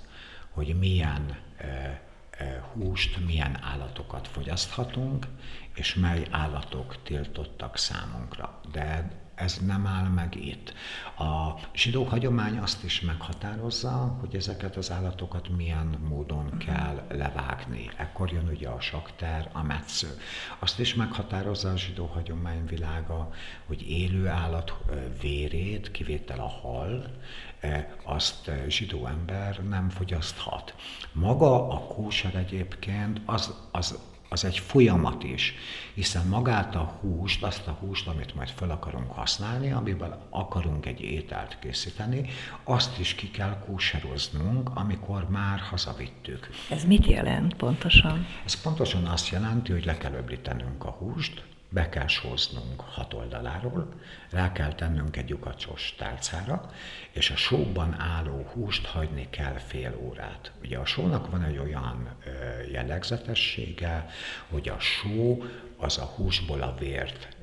hogy 0.50 0.78
milyen 0.78 1.38
ö, 1.60 1.64
húst, 2.72 3.26
milyen 3.26 3.58
állatokat 3.62 4.28
fogyaszthatunk, 4.28 5.26
és 5.74 5.94
mely 5.94 6.26
állatok 6.30 7.02
tiltottak 7.02 7.76
számunkra. 7.76 8.60
De 8.72 9.10
ez 9.38 9.58
nem 9.66 9.86
áll 9.86 10.08
meg 10.08 10.34
itt. 10.36 10.74
A 11.18 11.60
zsidó 11.74 12.04
hagyomány 12.04 12.58
azt 12.58 12.84
is 12.84 13.00
meghatározza, 13.00 14.16
hogy 14.20 14.34
ezeket 14.34 14.76
az 14.76 14.90
állatokat 14.90 15.48
milyen 15.56 15.86
módon 16.08 16.58
kell 16.58 17.06
levágni. 17.10 17.90
Ekkor 17.96 18.32
jön 18.32 18.48
ugye 18.48 18.68
a 18.68 18.80
sakter, 18.80 19.50
a 19.52 19.62
metsző. 19.62 20.08
Azt 20.58 20.78
is 20.78 20.94
meghatározza 20.94 21.70
a 21.70 21.76
zsidó 21.76 22.06
hagyomány 22.06 22.66
világa, 22.66 23.30
hogy 23.66 23.90
élő 23.90 24.26
állat 24.26 24.74
vérét, 25.20 25.90
kivétel 25.90 26.40
a 26.40 26.48
hal, 26.48 27.06
azt 28.04 28.50
zsidó 28.68 29.06
ember 29.06 29.60
nem 29.68 29.88
fogyaszthat. 29.88 30.74
Maga 31.12 31.68
a 31.68 31.78
kóser 31.78 32.34
egyébként 32.34 33.20
az, 33.24 33.54
az 33.70 33.98
az 34.28 34.44
egy 34.44 34.58
folyamat 34.58 35.24
is, 35.24 35.54
hiszen 35.94 36.26
magát 36.26 36.74
a 36.74 36.98
húst, 37.00 37.42
azt 37.42 37.66
a 37.66 37.70
húst, 37.70 38.06
amit 38.06 38.34
majd 38.34 38.48
fel 38.48 38.70
akarunk 38.70 39.12
használni, 39.12 39.72
amiben 39.72 40.16
akarunk 40.30 40.86
egy 40.86 41.00
ételt 41.00 41.58
készíteni, 41.60 42.28
azt 42.64 42.98
is 42.98 43.14
ki 43.14 43.30
kell 43.30 43.58
kúseroznunk, 43.66 44.70
amikor 44.74 45.28
már 45.28 45.58
hazavittük. 45.58 46.48
Ez 46.70 46.84
mit 46.84 47.06
jelent 47.06 47.54
pontosan? 47.54 48.26
Ez 48.44 48.60
pontosan 48.60 49.04
azt 49.04 49.28
jelenti, 49.28 49.72
hogy 49.72 49.84
le 49.84 49.96
kell 49.96 50.12
öblítenünk 50.12 50.84
a 50.84 50.90
húst, 50.90 51.44
be 51.68 51.88
kell 51.88 52.06
sóznunk 52.06 52.80
hat 52.80 53.14
oldaláról, 53.14 53.88
rá 54.30 54.52
kell 54.52 54.74
tennünk 54.74 55.16
egy 55.16 55.28
lyukacsos 55.28 55.94
tálcára, 55.98 56.70
és 57.10 57.30
a 57.30 57.36
sóban 57.36 58.00
álló 58.00 58.50
húst 58.52 58.86
hagyni 58.86 59.26
kell 59.30 59.56
fél 59.58 59.96
órát. 60.00 60.52
Ugye 60.62 60.78
a 60.78 60.86
sónak 60.86 61.30
van 61.30 61.42
egy 61.42 61.58
olyan 61.58 62.08
jellegzetessége, 62.72 64.06
hogy 64.48 64.68
a 64.68 64.78
só 64.78 65.42
az 65.76 65.98
a 65.98 66.04
húsból 66.04 66.62
a 66.62 66.74
vért 66.78 67.37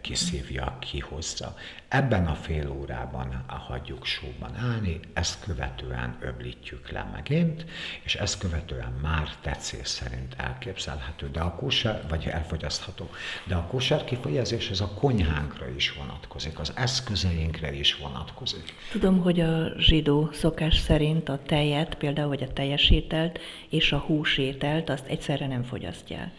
kiszívja, 0.00 0.76
kihozza. 0.80 1.54
Ebben 1.88 2.26
a 2.26 2.34
fél 2.34 2.70
órában 2.70 3.44
hagyjuk 3.46 4.04
sóban 4.04 4.56
állni, 4.56 5.00
ezt 5.12 5.44
követően 5.44 6.16
öblítjük 6.20 6.90
le 6.90 7.08
megint, 7.12 7.64
és 8.02 8.14
ezt 8.14 8.38
követően 8.38 8.92
már 9.02 9.28
tetszés 9.40 9.88
szerint 9.88 10.34
elképzelhető, 10.36 11.30
de 11.30 11.40
a 11.40 11.54
kóser, 11.54 12.02
vagy 12.08 12.26
elfogyasztható. 12.26 13.10
De 13.44 13.54
a 13.54 13.66
kóser 13.66 14.04
kifejezés 14.04 14.70
ez 14.70 14.80
a 14.80 14.94
konyhánkra 14.94 15.68
is 15.68 15.92
vonatkozik, 15.92 16.58
az 16.58 16.72
eszközeinkre 16.76 17.72
is 17.72 17.96
vonatkozik. 17.96 18.74
Tudom, 18.90 19.18
hogy 19.20 19.40
a 19.40 19.72
zsidó 19.78 20.30
szokás 20.32 20.76
szerint 20.76 21.28
a 21.28 21.42
tejet, 21.46 21.94
például 21.94 22.28
vagy 22.28 22.42
a 22.42 22.52
teljesítelt 22.52 23.40
és 23.68 23.92
a 23.92 23.98
húsételt 23.98 24.88
azt 24.90 25.06
egyszerre 25.06 25.46
nem 25.46 25.62
fogyasztják. 25.62 26.30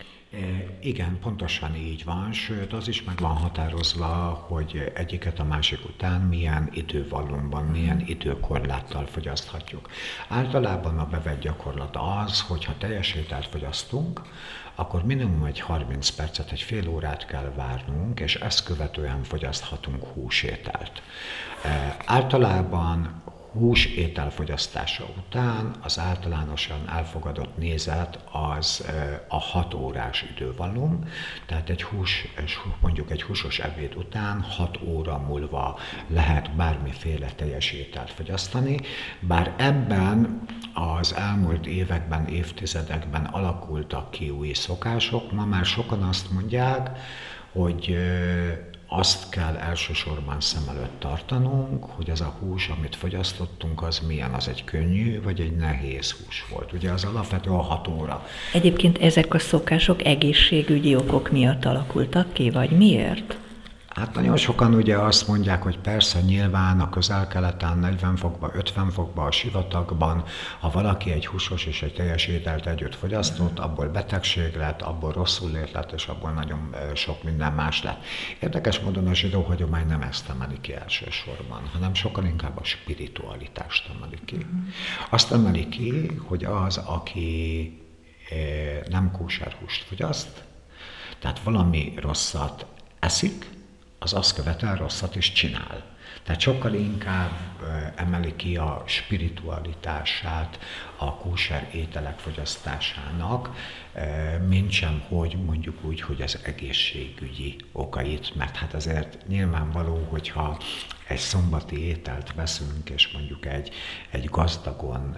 Igen, 0.79 1.19
pontosan 1.19 1.75
így 1.75 2.03
van, 2.03 2.31
sőt 2.33 2.73
az 2.73 2.87
is 2.87 3.03
meg 3.03 3.17
van 3.19 3.35
határozva, 3.35 4.05
hogy 4.47 4.91
egyiket 4.95 5.39
a 5.39 5.43
másik 5.43 5.85
után 5.85 6.21
milyen 6.21 6.69
idővallomban, 6.73 7.65
milyen 7.65 8.03
időkorláttal 8.05 9.05
fogyaszthatjuk. 9.05 9.89
Általában 10.27 10.99
a 10.99 11.07
bevett 11.07 11.41
gyakorlat 11.41 11.97
az, 12.25 12.41
hogy 12.41 12.65
ha 12.65 12.77
teljes 12.77 13.13
ételt 13.13 13.45
fogyasztunk, 13.45 14.21
akkor 14.75 15.03
minimum 15.03 15.43
egy 15.43 15.59
30 15.59 16.09
percet, 16.09 16.51
egy 16.51 16.61
fél 16.61 16.89
órát 16.89 17.25
kell 17.25 17.53
várnunk, 17.55 18.19
és 18.19 18.35
ezt 18.35 18.63
követően 18.63 19.23
fogyaszthatunk 19.23 20.03
húsételt. 20.03 21.01
Általában 22.05 23.23
hús 23.53 23.85
ételfogyasztása 23.85 25.05
után 25.17 25.75
az 25.81 25.99
általánosan 25.99 26.89
elfogadott 26.89 27.57
nézet 27.57 28.19
az 28.31 28.87
a 29.27 29.39
6 29.39 29.73
órás 29.73 30.25
idővalum, 30.35 31.03
tehát 31.45 31.69
egy 31.69 31.83
hús, 31.83 32.27
mondjuk 32.81 33.11
egy 33.11 33.23
húsos 33.23 33.59
ebéd 33.59 33.95
után 33.95 34.41
6 34.41 34.79
óra 34.83 35.17
múlva 35.17 35.79
lehet 36.07 36.55
bármiféle 36.55 37.27
teljes 37.35 37.71
ételt 37.71 38.11
fogyasztani, 38.11 38.79
bár 39.19 39.53
ebben 39.57 40.41
az 40.73 41.13
elmúlt 41.13 41.65
években, 41.65 42.27
évtizedekben 42.27 43.25
alakultak 43.25 44.11
ki 44.11 44.29
új 44.29 44.53
szokások, 44.53 45.31
ma 45.31 45.45
már 45.45 45.65
sokan 45.65 46.03
azt 46.03 46.31
mondják, 46.31 46.89
hogy 47.51 47.97
azt 48.89 49.29
kell 49.29 49.55
elsősorban 49.55 50.41
szem 50.41 50.63
előtt 50.69 50.99
tartanunk, 50.99 51.85
hogy 51.85 52.09
ez 52.09 52.21
a 52.21 52.35
hús, 52.39 52.67
amit 52.67 52.95
fogyasztottunk, 52.95 53.81
az 53.81 53.99
milyen, 54.07 54.33
az 54.33 54.47
egy 54.47 54.63
könnyű 54.63 55.21
vagy 55.21 55.39
egy 55.39 55.55
nehéz 55.55 56.11
hús 56.11 56.45
volt. 56.49 56.73
Ugye 56.73 56.91
az 56.91 57.03
alapvető 57.03 57.49
a 57.49 57.61
hat 57.61 57.87
óra. 57.87 58.25
Egyébként 58.53 58.97
ezek 58.97 59.33
a 59.33 59.39
szokások 59.39 60.05
egészségügyi 60.05 60.95
okok 60.95 61.31
miatt 61.31 61.65
alakultak 61.65 62.33
ki, 62.33 62.49
vagy 62.49 62.69
miért? 62.69 63.37
Hát 63.89 64.13
nagyon 64.13 64.37
sokan 64.37 64.73
ugye 64.73 64.97
azt 64.97 65.27
mondják, 65.27 65.63
hogy 65.63 65.79
persze 65.79 66.21
nyilván 66.21 66.79
a 66.79 66.89
közel-keleten 66.89 67.77
40 67.77 68.15
fokba, 68.15 68.51
50 68.53 68.89
fokba, 68.89 69.23
a 69.23 69.31
sivatagban, 69.31 70.23
ha 70.59 70.69
valaki 70.69 71.11
egy 71.11 71.27
húsos 71.27 71.65
és 71.65 71.81
egy 71.81 71.93
teljes 71.93 72.27
ételt 72.27 72.67
együtt 72.67 72.95
fogyasztott, 72.95 73.59
abból 73.59 73.87
betegség 73.87 74.55
lett, 74.55 74.81
abból 74.81 75.11
rosszul 75.11 75.51
lét 75.51 75.71
lett, 75.71 75.91
és 75.91 76.07
abból 76.07 76.31
nagyon 76.31 76.75
sok 76.93 77.23
minden 77.23 77.53
más 77.53 77.83
lett. 77.83 78.03
Érdekes 78.39 78.79
módon 78.79 79.07
a 79.07 79.13
zsidó 79.13 79.41
hagyomány 79.41 79.87
nem 79.87 80.01
ezt 80.01 80.29
emeli 80.29 80.59
ki 80.61 80.73
elsősorban, 80.73 81.61
hanem 81.73 81.93
sokan 81.93 82.25
inkább 82.25 82.57
a 82.57 82.63
spiritualitást 82.63 83.89
emeli 83.95 84.19
ki. 84.25 84.45
Azt 85.09 85.31
emeli 85.31 85.69
ki, 85.69 86.11
hogy 86.27 86.43
az, 86.43 86.77
aki 86.77 87.73
nem 88.89 89.11
kóser 89.11 89.55
húst 89.59 89.83
fogyaszt, 89.83 90.43
tehát 91.19 91.39
valami 91.39 91.93
rosszat 91.95 92.65
eszik, 92.99 93.57
az 93.99 94.13
azt 94.13 94.35
követően 94.35 94.75
rosszat 94.75 95.15
is 95.15 95.31
csinál. 95.31 95.83
Tehát 96.23 96.41
sokkal 96.41 96.73
inkább 96.73 97.31
emeli 97.95 98.35
ki 98.35 98.57
a 98.57 98.83
spiritualitását 98.85 100.59
a 100.99 101.15
kóser 101.15 101.69
ételek 101.73 102.19
fogyasztásának, 102.19 103.55
mint 104.47 104.71
sem, 104.71 105.03
hogy 105.07 105.37
mondjuk 105.45 105.83
úgy, 105.83 106.01
hogy 106.01 106.21
az 106.21 106.39
egészségügyi 106.43 107.55
okait, 107.71 108.35
mert 108.35 108.55
hát 108.55 108.73
azért 108.73 109.27
nyilvánvaló, 109.27 110.07
hogyha 110.09 110.57
egy 111.07 111.17
szombati 111.17 111.85
ételt 111.85 112.33
veszünk, 112.33 112.89
és 112.89 113.11
mondjuk 113.11 113.45
egy, 113.45 113.71
egy 114.09 114.25
gazdagon 114.25 115.17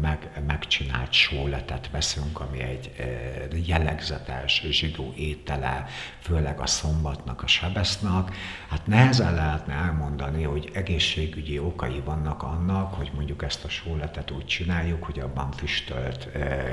meg, 0.00 0.42
megcsinált 0.46 1.12
sóletet 1.12 1.90
veszünk, 1.90 2.40
ami 2.40 2.60
egy 2.60 2.90
jellegzetes 3.66 4.64
zsidó 4.70 5.12
étele, 5.16 5.86
főleg 6.18 6.60
a 6.60 6.66
szombatnak, 6.66 7.42
a 7.42 7.46
sebesznak, 7.46 8.34
hát 8.68 8.86
nehezen 8.86 9.34
lehetne 9.34 9.74
elmondani, 9.74 10.42
hogy 10.42 10.70
egészségügyi 10.72 11.58
okai 11.58 12.00
vannak 12.04 12.42
annak, 12.42 12.94
hogy 12.94 13.10
mondjuk 13.14 13.42
ezt 13.42 13.64
a 13.64 13.68
sóletet 13.68 14.30
úgy 14.30 14.46
csináljuk, 14.46 14.93
hogy 15.02 15.20
abban 15.20 15.50
füstölt 15.50 16.28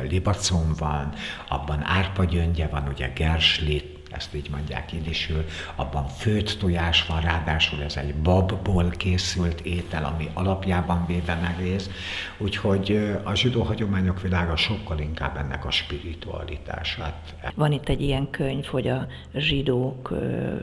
libacon 0.10 0.74
van, 0.78 1.14
abban 1.48 1.84
árpagyöngye 1.84 2.68
van, 2.68 2.88
ugye 2.88 3.08
gerslit, 3.08 4.00
ezt 4.12 4.36
így 4.36 4.50
mondják 4.50 4.94
idisül, 4.94 5.46
abban 5.76 6.08
főtt 6.08 6.58
tojás 6.60 7.06
van, 7.06 7.22
ráadásul 7.22 7.84
ez 7.84 7.96
egy 7.96 8.16
babból 8.16 8.90
készült 8.90 9.62
étel, 9.62 10.06
ami 10.06 10.30
alapjában 10.34 11.06
véve 11.06 11.36
nehéz, 11.36 11.90
úgyhogy 12.38 13.18
a 13.24 13.36
zsidó 13.36 13.62
hagyományok 13.62 14.22
világa 14.22 14.56
sokkal 14.56 15.00
inkább 15.00 15.38
ennek 15.38 15.66
a 15.66 15.72
spiritualitását. 15.72 17.36
Van 17.56 17.72
itt 17.72 17.90
egy 17.90 18.02
ilyen 18.02 18.30
könyv, 18.30 18.66
hogy 18.66 18.88
a 18.88 19.08
zsidók 19.34 20.14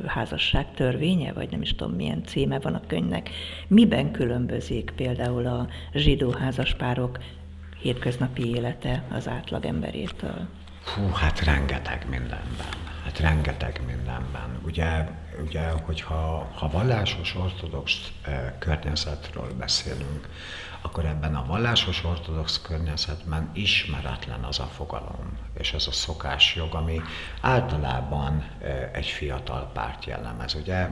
házasság 0.07 0.67
törvénye, 0.75 1.33
vagy 1.33 1.51
nem 1.51 1.63
is 1.63 1.75
tudom 1.75 1.95
milyen 1.95 2.25
címe 2.25 2.59
van 2.59 2.75
a 2.75 2.87
könyvnek. 2.87 3.31
Miben 3.67 4.11
különbözik 4.11 4.93
például 4.97 5.47
a 5.47 5.69
zsidó 5.93 6.31
házaspárok 6.31 7.19
hétköznapi 7.79 8.55
élete 8.55 9.05
az 9.11 9.29
átlag 9.29 9.65
emberétől? 9.65 10.49
Hú, 10.95 11.11
hát 11.13 11.45
rengeteg 11.45 12.07
mindenben 12.11 12.89
hát 13.09 13.19
rengeteg 13.19 13.81
mindenben. 13.87 14.61
Ugye, 14.65 15.09
ugye 15.47 15.71
hogyha 15.71 16.51
ha 16.55 16.69
vallásos 16.69 17.35
ortodox 17.35 18.13
eh, 18.23 18.53
környezetről 18.59 19.53
beszélünk, 19.59 20.29
akkor 20.81 21.05
ebben 21.05 21.35
a 21.35 21.47
vallásos 21.47 22.05
ortodox 22.05 22.61
környezetben 22.63 23.51
ismeretlen 23.53 24.45
az 24.45 24.59
a 24.59 24.65
fogalom, 24.65 25.39
és 25.55 25.73
ez 25.73 25.87
a 25.87 25.93
szokásjog, 25.93 26.75
ami 26.75 27.01
általában 27.41 28.45
eh, 28.59 28.91
egy 28.93 29.07
fiatal 29.07 29.71
párt 29.73 30.05
jellemez. 30.05 30.55
Ugye, 30.55 30.89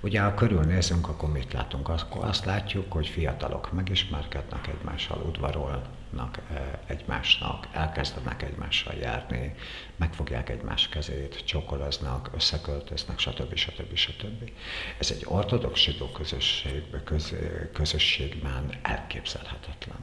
ugye 0.00 0.20
ha 0.20 0.34
körülnézünk, 0.34 1.08
akkor 1.08 1.32
mit 1.32 1.52
látunk? 1.52 1.88
Akkor 1.88 2.24
azt 2.24 2.44
látjuk, 2.44 2.92
hogy 2.92 3.06
fiatalok 3.06 3.72
megismerkednek 3.72 4.66
egymással, 4.66 5.22
udvarol, 5.26 5.82
mutatnak 6.14 6.38
egymásnak, 6.86 7.68
elkezdenek 7.72 8.42
egymással 8.42 8.94
járni, 8.94 9.54
megfogják 9.96 10.48
egymás 10.48 10.88
kezét, 10.88 11.44
csokolaznak, 11.44 12.30
összeköltöznek, 12.34 13.18
stb. 13.18 13.54
stb. 13.54 13.94
stb. 13.94 14.50
Ez 14.98 15.10
egy 15.10 15.24
ortodox 15.24 15.80
zsidó 15.80 16.06
közösségben, 16.06 17.04
köz, 17.04 17.34
közösségben 17.72 18.70
elképzelhetetlen. 18.82 19.98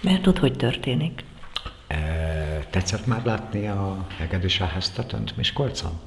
Mert 0.00 0.22
tud, 0.22 0.38
hogy 0.38 0.56
történik? 0.56 1.24
Tetszett 2.70 3.06
már 3.06 3.24
látni 3.24 3.68
a 3.68 4.06
Hegedűs 4.16 4.58
Háztatönt 4.58 5.36
Miskolcon? 5.36 6.00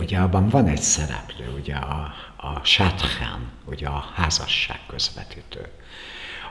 Ugye 0.00 0.18
abban 0.18 0.48
van 0.48 0.66
egy 0.66 0.80
szereplő, 0.80 1.52
ugye 1.60 1.74
a, 1.74 2.14
a 2.36 2.64
sátchán, 2.64 3.50
ugye 3.64 3.86
a 3.88 4.04
házasság 4.14 4.80
közvetítő. 4.86 5.68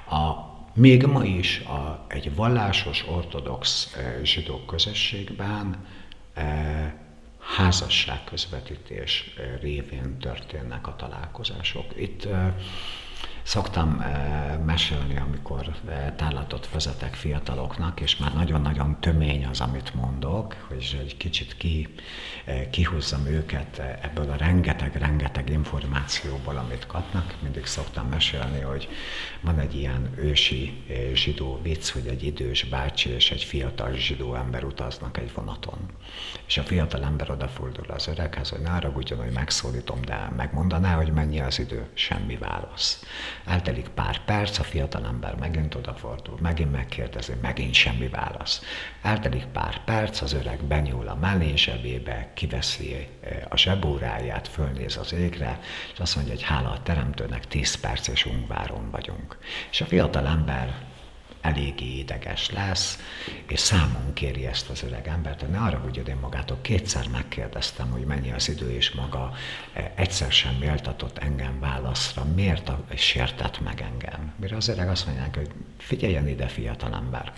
A 0.09 0.51
még 0.73 1.05
ma 1.05 1.23
is 1.23 1.59
a, 1.59 2.05
egy 2.07 2.35
vallásos, 2.35 3.05
ortodox 3.07 3.93
e, 3.95 4.23
zsidó 4.23 4.65
közösségben 4.65 5.85
e, 6.33 6.95
házasságközvetítés 7.39 9.33
e, 9.37 9.57
révén 9.61 10.17
történnek 10.19 10.87
a 10.87 10.95
találkozások. 10.95 11.85
Itt 11.95 12.27
Szoktam 13.43 13.99
eh, 13.99 14.57
mesélni, 14.65 15.17
amikor 15.17 15.75
eh, 15.87 16.13
tállatot 16.15 16.69
vezetek 16.71 17.13
fiataloknak, 17.13 17.99
és 17.99 18.17
már 18.17 18.33
nagyon-nagyon 18.33 18.99
tömény 18.99 19.45
az, 19.45 19.61
amit 19.61 19.93
mondok, 19.93 20.55
hogy 20.67 20.99
egy 21.01 21.17
kicsit 21.17 21.57
ki, 21.57 21.87
eh, 22.45 22.67
kihúzzam 22.71 23.25
őket 23.25 23.79
ebből 24.01 24.29
a 24.29 24.35
rengeteg-rengeteg 24.35 25.49
információból, 25.49 26.57
amit 26.57 26.87
kapnak. 26.87 27.35
Mindig 27.41 27.65
szoktam 27.65 28.07
mesélni, 28.07 28.59
hogy 28.59 28.89
van 29.41 29.59
egy 29.59 29.75
ilyen 29.75 30.09
ősi 30.17 30.83
zsidó 31.13 31.59
vicc, 31.63 31.89
hogy 31.89 32.07
egy 32.07 32.23
idős 32.23 32.63
bácsi 32.63 33.09
és 33.09 33.31
egy 33.31 33.43
fiatal 33.43 33.93
zsidó 33.93 34.35
ember 34.35 34.63
utaznak 34.63 35.17
egy 35.17 35.33
vonaton. 35.33 35.79
És 36.47 36.57
a 36.57 36.63
fiatal 36.63 37.03
ember 37.03 37.31
odafordul 37.31 37.85
az 37.87 38.07
öreghez, 38.07 38.49
hogy 38.49 38.61
ne 38.61 38.69
haragudjon, 38.69 39.19
hogy 39.19 39.31
megszólítom, 39.31 40.01
de 40.01 40.31
megmondaná, 40.37 40.95
hogy 40.95 41.11
mennyi 41.11 41.39
az 41.39 41.59
idő, 41.59 41.87
semmi 41.93 42.37
válasz. 42.37 43.03
Eltelik 43.45 43.87
pár 43.87 44.25
perc, 44.25 44.59
a 44.59 44.63
fiatalember 44.63 45.35
megint 45.35 45.75
odafordul, 45.75 46.37
megint 46.41 46.71
megkérdezi, 46.71 47.33
megint 47.41 47.73
semmi 47.73 48.07
válasz. 48.07 48.61
Eltelik 49.01 49.45
pár 49.45 49.83
perc, 49.83 50.21
az 50.21 50.33
öreg 50.33 50.63
benyúl 50.63 51.07
a 51.07 51.15
mellén 51.15 51.57
zsebébe, 51.57 52.31
kiveszi 52.33 53.07
eh, 53.21 53.41
a 53.49 53.57
zsebóráját, 53.57 54.47
fölnéz 54.47 54.97
az 54.97 55.13
égre, 55.13 55.59
és 55.93 55.99
azt 55.99 56.15
mondja, 56.15 56.33
hogy 56.33 56.43
hála 56.43 56.71
a 56.71 56.81
teremtőnek, 56.83 57.47
10 57.47 57.75
perc 57.75 58.07
és 58.07 58.25
ungváron 58.25 58.89
vagyunk. 58.91 59.37
És 59.71 59.81
a 59.81 59.85
fiatalember 59.85 60.90
eléggé 61.41 61.97
ideges 61.97 62.49
lesz, 62.49 62.99
és 63.47 63.59
számon 63.59 64.13
kéri 64.13 64.45
ezt 64.45 64.69
az 64.69 64.83
öreg 64.83 65.07
embert, 65.07 65.41
hogy 65.41 65.49
ne 65.49 65.59
arra 65.59 65.77
hogy 65.77 66.01
én 66.07 66.17
magától 66.21 66.57
kétszer 66.61 67.07
megkérdeztem, 67.07 67.91
hogy 67.91 68.05
mennyi 68.05 68.31
az 68.31 68.49
idő, 68.49 68.71
és 68.71 68.91
maga 68.91 69.31
eh, 69.73 69.91
egyszer 69.95 70.31
sem 70.31 70.55
méltatott 70.55 71.17
engem 71.17 71.59
válaszra, 71.59 72.25
miért 72.35 72.69
a, 72.69 72.85
sértett 72.95 73.59
meg 73.59 73.81
engem. 73.81 74.33
Mire 74.35 74.55
az 74.55 74.67
öreg 74.67 74.89
azt 74.89 75.05
mondja, 75.05 75.27
hogy 75.33 75.49
figyeljen 75.77 76.27
ide, 76.27 76.47
fiatalember, 76.47 77.33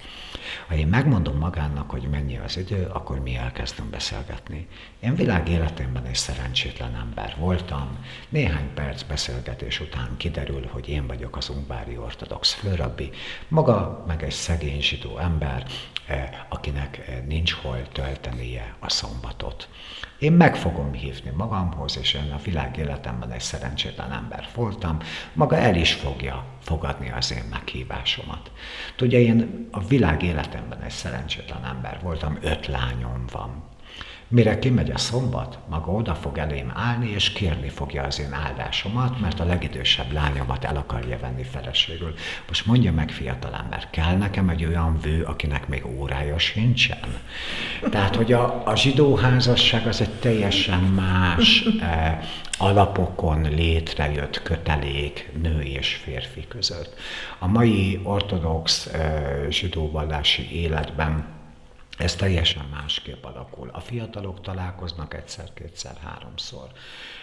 ha 0.68 0.76
én 0.76 0.88
megmondom 0.88 1.38
magának, 1.38 1.89
hogy 1.89 2.08
mennyi 2.10 2.38
az 2.38 2.58
idő, 2.58 2.89
akkor 2.94 3.20
mi 3.20 3.36
elkezdünk 3.36 3.89
beszélgetni. 3.89 4.68
Én 5.00 5.16
világ 5.16 5.50
életemben 5.50 6.06
egy 6.06 6.16
szerencsétlen 6.16 6.96
ember 6.96 7.36
voltam, 7.39 7.98
néhány 8.30 8.74
perc 8.74 9.02
beszélgetés 9.02 9.80
után 9.80 10.18
kiderül, 10.18 10.68
hogy 10.72 10.89
én 10.89 11.08
vagyok 11.08 11.38
az 11.38 11.50
ungvári 11.50 11.98
ortodox 11.98 12.54
főrabbi, 12.54 13.10
maga 13.48 13.93
meg 14.08 14.24
egy 14.24 14.32
szegény 14.32 14.82
zsidó 14.82 15.18
ember, 15.18 15.66
eh, 16.08 16.30
akinek 16.50 16.98
eh, 16.98 17.22
nincs 17.28 17.54
hol 17.54 17.88
töltenie 17.92 18.76
a 18.80 18.90
szombatot. 18.90 19.70
Én 20.20 20.32
meg 20.32 20.56
fogom 20.56 20.94
hívni 20.94 21.30
magamhoz, 21.30 21.98
és 21.98 22.14
én 22.14 22.32
a 22.32 22.42
világ 22.44 22.78
életemben 22.78 23.32
egy 23.32 23.42
szerencsétlen 23.42 24.12
ember 24.12 24.48
voltam, 24.56 24.98
maga 25.34 25.56
el 25.58 25.76
is 25.76 25.94
fogja 25.94 26.46
fogadni 26.60 27.12
az 27.12 27.32
én 27.32 27.44
meghívásomat. 27.50 28.52
Tudja, 28.96 29.20
én 29.20 29.68
a 29.72 29.86
világ 29.88 30.24
életemben 30.24 30.82
egy 30.82 30.92
szerencsétlen 30.92 31.66
ember 31.66 32.00
voltam, 32.02 32.38
öt 32.42 32.68
lányom 32.68 33.26
van. 33.32 33.73
Mire 34.28 34.60
kimegy 34.60 34.92
a 34.92 34.98
szombat, 34.98 35.60
maga 35.70 35.92
oda 35.92 36.16
fog 36.16 36.38
elém 36.38 36.72
állni, 36.76 37.10
és 37.10 37.30
kérni 37.30 37.70
fogja 37.70 38.04
az 38.04 38.20
én 38.20 38.34
áldásomat, 38.34 39.20
mert 39.20 39.40
a 39.40 39.46
legidősebb 39.46 40.12
lányomat 40.12 40.64
el 40.64 40.76
akarja 40.76 41.20
venni 41.20 41.44
feleségül. 41.44 42.14
Most 42.48 42.66
mondja 42.66 42.92
meg, 42.92 43.10
fiatalember, 43.10 43.90
kell 43.90 44.18
nekem 44.18 44.50
egy 44.50 44.66
olyan 44.66 45.00
vő, 45.02 45.24
akinek 45.24 45.68
még 45.68 45.86
órája 45.86 46.38
sincsen? 46.38 47.22
Tehát, 47.90 48.16
hogy 48.16 48.34
a, 48.34 48.62
a 48.66 48.76
zsidó 48.76 49.16
házasság 49.16 49.88
az 49.88 50.02
egy 50.02 50.14
teljesen 50.20 50.80
más 50.80 51.66
eh, 51.82 52.20
alapokon 52.58 53.42
létrejött 53.42 54.42
kötelék 54.42 55.32
nő 55.42 55.62
és 55.62 55.96
férfi 56.04 56.46
között. 56.48 56.94
A 57.40 57.48
mai 57.48 58.00
ortodox 58.04 58.86
eh, 58.86 59.46
zsidó 59.50 59.92
vallási 59.92 60.62
életben 60.62 61.33
ez 62.04 62.16
teljesen 62.16 62.66
másképp 62.66 63.24
alakul. 63.24 63.70
A 63.70 63.80
fiatalok 63.80 64.42
találkoznak 64.42 65.13
egyszer, 65.13 65.54
kétszer, 65.54 65.98
háromszor. 66.04 66.72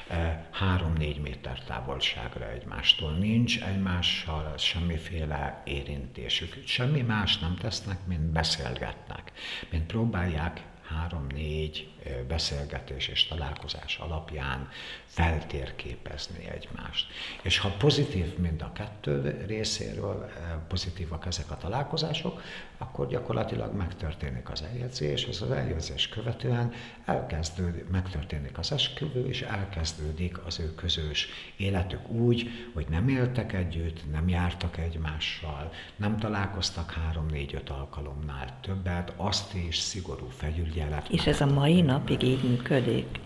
E, 0.08 0.48
három-négy 0.50 1.20
méter 1.20 1.64
távolságra 1.64 2.50
egymástól. 2.50 3.12
Nincs 3.12 3.62
egymással 3.62 4.54
semmiféle 4.56 5.62
érintésük. 5.64 6.62
Semmi 6.66 7.00
más 7.00 7.38
nem 7.38 7.56
tesznek, 7.56 8.06
mint 8.06 8.32
beszélgetnek, 8.32 9.32
mint 9.70 9.86
próbálják 9.86 10.62
három-négy 10.88 11.88
beszélgetés 12.28 13.08
és 13.08 13.26
találkozás 13.26 13.98
alapján 13.98 14.68
feltérképezni 15.04 16.48
egymást. 16.48 17.06
És 17.42 17.58
ha 17.58 17.68
pozitív 17.68 18.38
mind 18.38 18.62
a 18.62 18.72
kettő 18.72 19.44
részéről, 19.46 20.30
pozitívak 20.68 21.26
ezek 21.26 21.50
a 21.50 21.56
találkozások, 21.56 22.42
akkor 22.78 23.08
gyakorlatilag 23.08 23.74
megtörténik 23.74 24.50
az 24.50 24.62
eljegyzés, 24.62 25.24
és 25.24 25.40
az 25.40 25.50
eljegyzés 25.50 26.08
követően 26.08 26.72
elkezdődik, 27.04 27.88
megtörténik 27.88 28.58
az 28.58 28.72
esküvő, 28.72 29.28
és 29.28 29.42
elkezdődik 29.42 30.46
az 30.46 30.60
ő 30.60 30.74
közös 30.74 31.28
életük 31.56 32.08
úgy, 32.08 32.50
hogy 32.74 32.86
nem 32.88 33.08
éltek 33.08 33.52
együtt, 33.52 34.10
nem 34.10 34.28
jártak 34.28 34.78
egymással, 34.78 35.72
nem 35.96 36.18
találkoztak 36.18 36.92
három-négy-öt 36.92 37.70
alkalomnál 37.70 38.58
többet, 38.60 39.12
azt 39.16 39.54
is 39.54 39.78
szigorú 39.78 40.26
felügyelet. 40.28 41.08
És 41.08 41.26
ez 41.26 41.40
a 41.40 41.46
mai 41.46 41.80
napig 41.90 42.22
így 42.22 42.42
működik? 42.42 43.20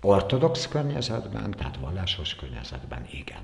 Ortodox 0.00 0.68
környezetben, 0.68 1.50
tehát 1.50 1.76
vallásos 1.76 2.34
környezetben 2.34 3.06
igen. 3.10 3.42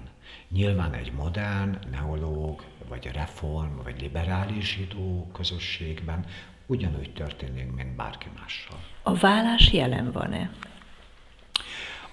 Nyilván 0.48 0.92
egy 0.92 1.12
modern, 1.12 1.78
neológ, 1.90 2.62
vagy 2.88 3.10
reform, 3.12 3.82
vagy 3.82 4.00
liberális 4.00 4.74
zsidó 4.74 5.30
közösségben 5.32 6.24
ugyanúgy 6.66 7.12
történik, 7.12 7.72
mint 7.72 7.96
bárki 7.96 8.26
mással. 8.40 8.78
A 9.02 9.14
vállás 9.14 9.72
jelen 9.72 10.12
van-e? 10.12 10.50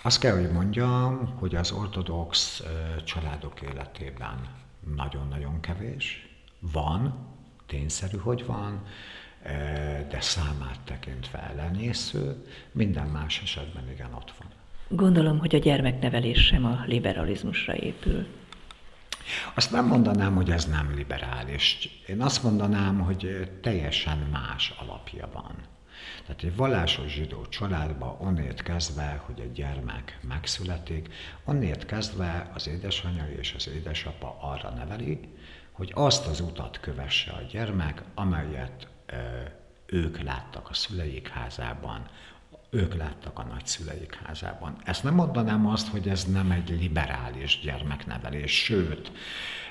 Azt 0.01 0.19
kell, 0.19 0.35
hogy 0.35 0.51
mondjam, 0.51 1.33
hogy 1.39 1.55
az 1.55 1.71
ortodox 1.71 2.63
családok 3.03 3.61
életében 3.61 4.47
nagyon-nagyon 4.95 5.59
kevés. 5.59 6.27
Van, 6.59 7.27
tényszerű, 7.65 8.17
hogy 8.17 8.45
van, 8.45 8.83
de 10.09 10.21
számát 10.21 10.79
tekintve 10.83 11.39
ellenésző, 11.39 12.45
minden 12.71 13.07
más 13.07 13.41
esetben 13.41 13.89
igen 13.89 14.13
ott 14.13 14.33
van. 14.39 14.47
Gondolom, 14.87 15.39
hogy 15.39 15.55
a 15.55 15.59
gyermeknevelés 15.59 16.45
sem 16.45 16.65
a 16.65 16.83
liberalizmusra 16.85 17.75
épül. 17.75 18.25
Azt 19.53 19.71
nem 19.71 19.85
mondanám, 19.85 20.35
hogy 20.35 20.51
ez 20.51 20.65
nem 20.65 20.93
liberális. 20.95 21.89
Én 22.07 22.21
azt 22.21 22.43
mondanám, 22.43 22.99
hogy 22.99 23.49
teljesen 23.61 24.17
más 24.31 24.73
alapja 24.79 25.29
van. 25.33 25.55
Tehát 26.25 26.43
egy 26.43 26.55
vallásos 26.55 27.11
zsidó 27.11 27.45
családba 27.45 28.17
onnét 28.19 28.63
kezdve, 28.63 29.21
hogy 29.25 29.39
egy 29.39 29.51
gyermek 29.51 30.19
megszületik, 30.27 31.13
onnét 31.45 31.85
kezdve 31.85 32.51
az 32.53 32.67
édesanyja 32.67 33.25
és 33.39 33.53
az 33.57 33.69
édesapa 33.75 34.37
arra 34.41 34.69
neveli, 34.69 35.19
hogy 35.71 35.91
azt 35.95 36.27
az 36.27 36.39
utat 36.39 36.79
kövesse 36.79 37.31
a 37.31 37.41
gyermek, 37.51 38.03
amelyet 38.15 38.87
ők 39.85 40.21
láttak 40.21 40.69
a 40.69 40.73
szüleik 40.73 41.27
házában, 41.27 42.07
ők 42.73 42.95
láttak 42.95 43.39
a 43.39 43.43
nagyszüleik 43.43 44.19
házában. 44.23 44.75
Ezt 44.83 45.03
nem 45.03 45.13
mondanám 45.13 45.67
azt, 45.67 45.87
hogy 45.87 46.07
ez 46.07 46.23
nem 46.23 46.51
egy 46.51 46.69
liberális 46.69 47.59
gyermeknevelés, 47.63 48.63
sőt, 48.63 49.11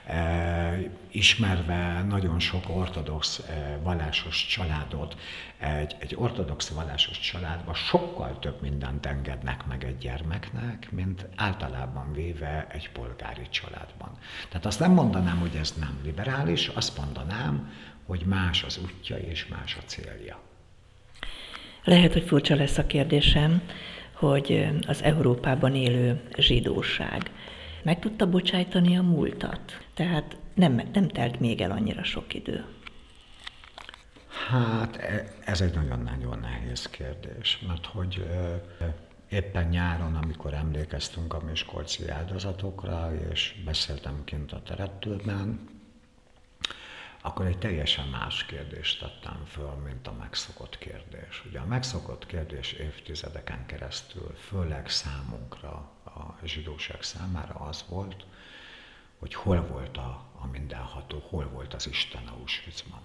e, 0.06 0.78
ismerve 1.10 2.02
nagyon 2.08 2.38
sok 2.38 2.64
ortodox 2.68 3.38
e, 3.38 3.78
vallásos 3.82 4.46
családot, 4.46 5.16
egy, 5.58 5.96
egy 5.98 6.14
ortodox 6.16 6.68
vallásos 6.68 7.20
családban 7.20 7.74
sokkal 7.74 8.38
több 8.38 8.60
mindent 8.60 9.06
engednek 9.06 9.66
meg 9.66 9.84
egy 9.84 9.98
gyermeknek, 9.98 10.90
mint 10.90 11.26
általában 11.36 12.12
véve 12.12 12.66
egy 12.70 12.90
polgári 12.90 13.48
családban. 13.50 14.18
Tehát 14.48 14.66
azt 14.66 14.80
nem 14.80 14.92
mondanám, 14.92 15.38
hogy 15.38 15.56
ez 15.60 15.74
nem 15.78 16.00
liberális, 16.04 16.68
azt 16.68 16.98
mondanám, 16.98 17.70
hogy 18.12 18.24
más 18.26 18.62
az 18.62 18.78
útja 18.82 19.16
és 19.16 19.46
más 19.46 19.76
a 19.76 19.84
célja. 19.86 20.38
Lehet, 21.84 22.12
hogy 22.12 22.22
furcsa 22.22 22.54
lesz 22.54 22.78
a 22.78 22.86
kérdésem, 22.86 23.62
hogy 24.12 24.68
az 24.86 25.02
Európában 25.02 25.74
élő 25.74 26.20
zsidóság 26.36 27.30
meg 27.82 27.98
tudta 27.98 28.26
bocsájtani 28.26 28.96
a 28.96 29.02
múltat? 29.02 29.86
Tehát 29.94 30.36
nem, 30.54 30.82
nem 30.92 31.08
telt 31.08 31.40
még 31.40 31.60
el 31.60 31.70
annyira 31.70 32.04
sok 32.04 32.34
idő. 32.34 32.64
Hát 34.48 34.96
e, 34.96 35.24
ez 35.44 35.60
egy 35.60 35.74
nagyon-nagyon 35.74 36.38
nehéz 36.38 36.86
kérdés, 36.86 37.64
mert 37.66 37.86
hogy 37.86 38.26
éppen 39.28 39.68
nyáron, 39.68 40.14
amikor 40.14 40.54
emlékeztünk 40.54 41.34
a 41.34 41.40
miskolci 41.50 42.08
áldozatokra, 42.08 43.12
és 43.30 43.54
beszéltem 43.64 44.24
kint 44.24 44.52
a 44.52 44.62
terettőben, 44.62 45.70
akkor 47.24 47.46
egy 47.46 47.58
teljesen 47.58 48.08
más 48.08 48.44
kérdést 48.44 49.00
tettem 49.00 49.44
föl, 49.46 49.70
mint 49.70 50.06
a 50.06 50.12
megszokott 50.12 50.78
kérdés. 50.78 51.42
Ugye 51.48 51.58
a 51.58 51.66
megszokott 51.66 52.26
kérdés 52.26 52.72
évtizedeken 52.72 53.66
keresztül, 53.66 54.34
főleg 54.38 54.88
számunkra, 54.88 55.90
a 56.04 56.38
zsidóság 56.44 57.02
számára 57.02 57.54
az 57.54 57.84
volt, 57.88 58.24
hogy 59.18 59.34
hol 59.34 59.66
volt 59.66 59.96
a, 59.96 60.24
a 60.40 60.46
mindenható, 60.46 61.26
hol 61.28 61.48
volt 61.48 61.74
az 61.74 61.88
Isten 61.88 62.26
Auschwitzban. 62.26 63.00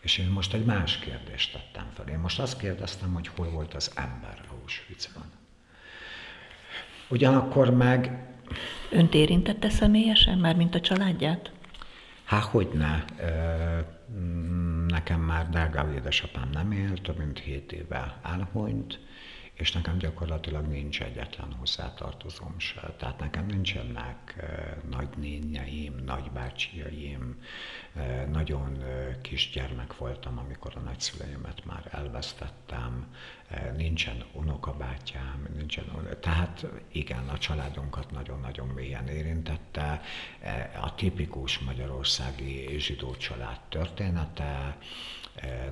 És 0.00 0.18
én 0.18 0.28
most 0.28 0.54
egy 0.54 0.64
más 0.64 0.98
kérdést 0.98 1.52
tettem 1.52 1.90
fel. 1.94 2.08
Én 2.08 2.18
most 2.18 2.40
azt 2.40 2.58
kérdeztem, 2.58 3.12
hogy 3.12 3.28
hol 3.28 3.50
volt 3.50 3.74
az 3.74 3.92
ember 3.94 4.44
Auschwitzban. 4.50 5.30
Ugyanakkor 7.08 7.70
meg... 7.70 8.26
Önt 8.90 9.14
érintette 9.14 9.68
személyesen, 9.68 10.38
már 10.38 10.56
mint 10.56 10.74
a 10.74 10.80
családját? 10.80 11.52
Há, 12.32 12.40
hogy 12.40 12.68
ne. 12.74 13.04
Nekem 14.86 15.20
már 15.20 15.48
drága 15.48 15.92
édesapám 15.94 16.50
nem 16.52 16.72
él, 16.72 16.98
több 16.98 17.18
mint 17.18 17.38
hét 17.38 17.72
éve 17.72 18.20
elhunyt, 18.22 18.98
és 19.62 19.72
nekem 19.72 19.98
gyakorlatilag 19.98 20.66
nincs 20.66 21.02
egyetlen 21.02 21.52
hozzátartozom 21.52 22.58
se. 22.58 22.94
Tehát 22.98 23.18
nekem 23.18 23.46
nincsenek 23.46 24.44
nagynényeim, 24.90 25.94
nagybácsiaim, 26.04 27.42
nagyon 28.32 28.84
kisgyermek 29.20 29.96
voltam, 29.96 30.38
amikor 30.38 30.72
a 30.76 30.80
nagyszüleimet 30.80 31.64
már 31.64 31.88
elvesztettem, 31.90 33.14
nincsen 33.76 34.24
unokabátyám, 34.32 35.48
nincsen, 35.56 35.84
tehát 36.20 36.66
igen, 36.92 37.28
a 37.28 37.38
családunkat 37.38 38.10
nagyon-nagyon 38.10 38.68
mélyen 38.68 39.08
érintette. 39.08 40.00
A 40.80 40.94
tipikus 40.94 41.58
magyarországi 41.58 42.78
zsidó 42.78 43.16
család 43.16 43.60
története, 43.68 44.76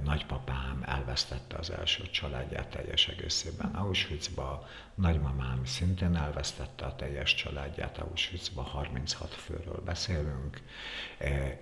nagypapám 0.05 0.83
elvesztette 0.87 1.57
az 1.57 1.71
első 1.71 2.11
családját 2.11 2.69
teljes 2.69 3.09
egészében 3.09 3.75
Auschwitzba, 3.75 4.69
nagymamám 4.95 5.65
szintén 5.65 6.17
elvesztette 6.17 6.85
a 6.85 6.97
teljes 6.97 7.35
családját 7.35 7.99
Auschwitzba, 7.99 8.63
36 8.63 9.35
főről 9.35 9.83
beszélünk, 9.85 10.61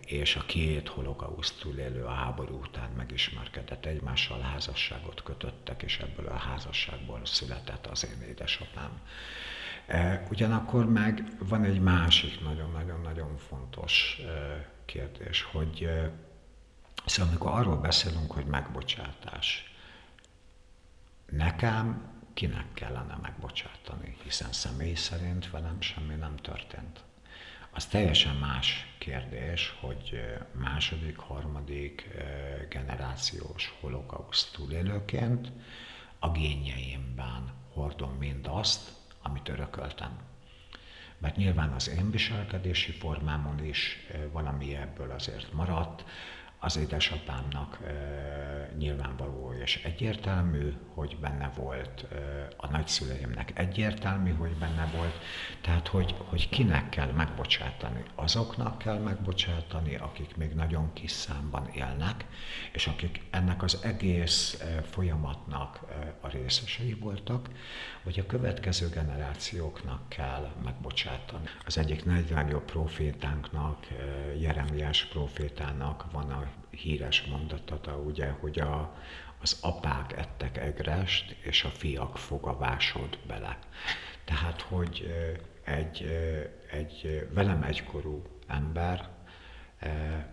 és 0.04 0.36
a 0.36 0.44
két 0.46 0.88
holokauszt 0.88 1.60
túlélő 1.60 2.04
a 2.04 2.10
háború 2.10 2.58
után 2.58 2.90
megismerkedett 2.96 3.84
egymással, 3.84 4.40
házasságot 4.40 5.22
kötöttek, 5.22 5.82
és 5.82 5.98
ebből 5.98 6.26
a 6.26 6.36
házasságból 6.36 7.20
született 7.24 7.86
az 7.86 8.06
én 8.06 8.28
édesapám. 8.28 9.00
Ugyanakkor 10.30 10.88
meg 10.88 11.24
van 11.38 11.64
egy 11.64 11.80
másik 11.80 12.40
nagyon-nagyon-nagyon 12.40 13.36
fontos 13.36 14.20
kérdés, 14.84 15.42
hogy 15.42 15.88
Szóval 17.06 17.28
amikor 17.28 17.52
arról 17.52 17.76
beszélünk, 17.76 18.30
hogy 18.32 18.46
megbocsátás, 18.46 19.72
nekem 21.30 22.16
kinek 22.34 22.72
kellene 22.74 23.18
megbocsátani, 23.22 24.16
hiszen 24.22 24.52
személy 24.52 24.94
szerint 24.94 25.50
velem 25.50 25.80
semmi 25.80 26.14
nem 26.14 26.36
történt. 26.36 27.00
Az 27.70 27.86
teljesen 27.86 28.36
más 28.36 28.94
kérdés, 28.98 29.76
hogy 29.80 30.20
második, 30.52 31.16
harmadik 31.16 32.08
generációs 32.68 33.74
holokauszt 33.80 34.52
túlélőként 34.52 35.52
a 36.18 36.30
génjeimben 36.30 37.52
hordom 37.72 38.12
mindazt, 38.12 38.92
amit 39.22 39.48
örököltem. 39.48 40.18
Mert 41.18 41.36
nyilván 41.36 41.72
az 41.72 41.88
én 41.88 42.10
viselkedési 42.10 42.92
formámon 42.92 43.64
is 43.64 43.96
valami 44.32 44.76
ebből 44.76 45.10
azért 45.10 45.52
maradt, 45.52 46.04
az 46.60 46.76
édesapámnak 46.76 47.78
nyilvánvaló 48.78 49.52
és 49.62 49.82
egyértelmű, 49.84 50.72
hogy 50.94 51.16
benne 51.20 51.50
volt, 51.56 52.06
a 52.56 52.66
nagyszüleimnek 52.66 53.58
egyértelmű, 53.58 54.32
hogy 54.32 54.56
benne 54.56 54.90
volt, 54.96 55.18
tehát 55.60 55.88
hogy, 55.88 56.14
hogy 56.18 56.48
kinek 56.48 56.88
kell 56.88 57.12
megbocsátani. 57.12 58.02
Azoknak 58.14 58.78
kell 58.78 58.98
megbocsátani, 58.98 59.96
akik 59.96 60.36
még 60.36 60.54
nagyon 60.54 60.92
kis 60.92 61.10
számban 61.10 61.68
élnek, 61.68 62.24
és 62.72 62.86
akik 62.86 63.20
ennek 63.30 63.62
az 63.62 63.78
egész 63.82 64.62
folyamatnak 64.90 65.80
e, 65.90 66.14
a 66.20 66.28
részesei 66.28 66.94
voltak, 66.94 67.48
vagy 68.02 68.18
a 68.18 68.26
következő 68.26 68.88
generációknak 68.88 70.08
kell 70.08 70.52
megbocsátani. 70.64 71.46
Az 71.66 71.78
egyik 71.78 72.04
legjobb 72.30 72.64
profétánknak, 72.64 73.86
e, 73.90 73.94
Jeremiás 74.36 75.04
profétának 75.04 76.04
van 76.12 76.30
a 76.30 76.47
híres 76.70 77.22
mondatata, 77.22 77.96
ugye, 77.96 78.30
hogy 78.30 78.58
a, 78.60 78.94
az 79.40 79.58
apák 79.60 80.12
ettek 80.12 80.56
egrest, 80.56 81.36
és 81.40 81.64
a 81.64 81.68
fiak 81.68 82.18
fogavásod 82.18 83.18
bele. 83.26 83.58
Tehát, 84.24 84.60
hogy 84.60 85.14
egy, 85.64 86.02
egy 86.70 87.26
velem 87.32 87.62
egykorú 87.62 88.22
ember, 88.46 89.08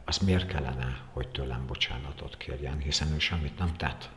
az 0.06 0.18
miért 0.18 0.48
kellene, 0.48 1.02
hogy 1.12 1.28
tőlem 1.28 1.66
bocsánatot 1.66 2.38
kérjen, 2.38 2.78
hiszen 2.78 3.14
ő 3.14 3.20
semmit 3.20 3.58
nem 3.58 3.74
tett. 3.74 4.10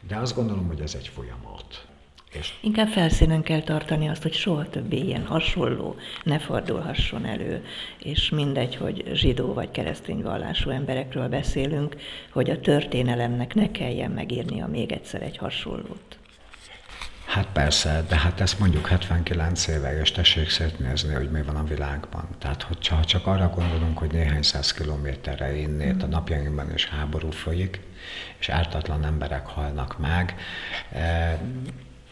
De 0.00 0.16
azt 0.16 0.34
gondolom, 0.34 0.66
hogy 0.66 0.80
ez 0.80 0.94
egy 0.94 1.08
folyamat. 1.08 1.86
És 2.32 2.52
Inkább 2.60 2.88
felszínen 2.88 3.42
kell 3.42 3.62
tartani 3.62 4.08
azt, 4.08 4.22
hogy 4.22 4.34
soha 4.34 4.68
többé 4.68 4.96
ilyen 4.96 5.26
hasonló 5.26 5.96
ne 6.22 6.38
fordulhasson 6.38 7.24
elő, 7.24 7.64
és 7.98 8.28
mindegy, 8.28 8.76
hogy 8.76 9.10
zsidó 9.12 9.52
vagy 9.52 9.70
keresztény 9.70 10.22
vallású 10.22 10.70
emberekről 10.70 11.28
beszélünk, 11.28 11.96
hogy 12.30 12.50
a 12.50 12.60
történelemnek 12.60 13.54
ne 13.54 13.70
kelljen 13.70 14.10
megírnia 14.10 14.66
még 14.66 14.92
egyszer 14.92 15.22
egy 15.22 15.36
hasonlót. 15.36 16.18
Hát 17.26 17.46
persze, 17.52 18.04
de 18.08 18.16
hát 18.16 18.40
ezt 18.40 18.58
mondjuk 18.58 18.86
79 18.86 19.66
éve, 19.66 20.00
és 20.00 20.12
tessék 20.12 20.48
szétnézni, 20.48 21.14
hogy 21.14 21.30
mi 21.30 21.42
van 21.42 21.56
a 21.56 21.64
világban. 21.64 22.28
Tehát, 22.38 22.62
hogyha 22.62 23.04
csak 23.04 23.26
arra 23.26 23.48
gondolunk, 23.48 23.98
hogy 23.98 24.10
néhány 24.10 24.42
száz 24.42 24.72
kilométerre 24.72 25.56
innét 25.56 26.02
a 26.02 26.06
napjainkban 26.06 26.72
is 26.74 26.88
háború 26.88 27.30
folyik, 27.30 27.80
és 28.38 28.48
ártatlan 28.48 29.04
emberek 29.04 29.46
halnak 29.46 29.98
meg, 29.98 30.34
eh, 30.92 31.38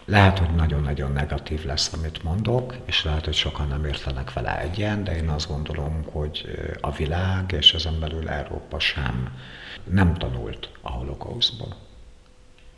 lehet, 0.09 0.39
hogy 0.39 0.55
nagyon-nagyon 0.55 1.13
negatív 1.13 1.65
lesz, 1.65 1.93
amit 1.93 2.23
mondok, 2.23 2.77
és 2.85 3.05
lehet, 3.05 3.25
hogy 3.25 3.35
sokan 3.35 3.69
nem 3.69 3.85
értenek 3.85 4.33
vele 4.33 4.61
egyen, 4.61 5.05
de 5.05 5.17
én 5.17 5.29
azt 5.29 5.49
gondolom, 5.49 6.05
hogy 6.13 6.45
a 6.81 6.91
világ, 6.91 7.53
és 7.53 7.75
ezen 7.75 8.01
belül 8.01 8.29
Európa 8.29 8.79
sem 8.79 9.33
nem 9.85 10.15
tanult 10.15 10.71
a 10.83 10.91
holokauszból. 10.91 11.88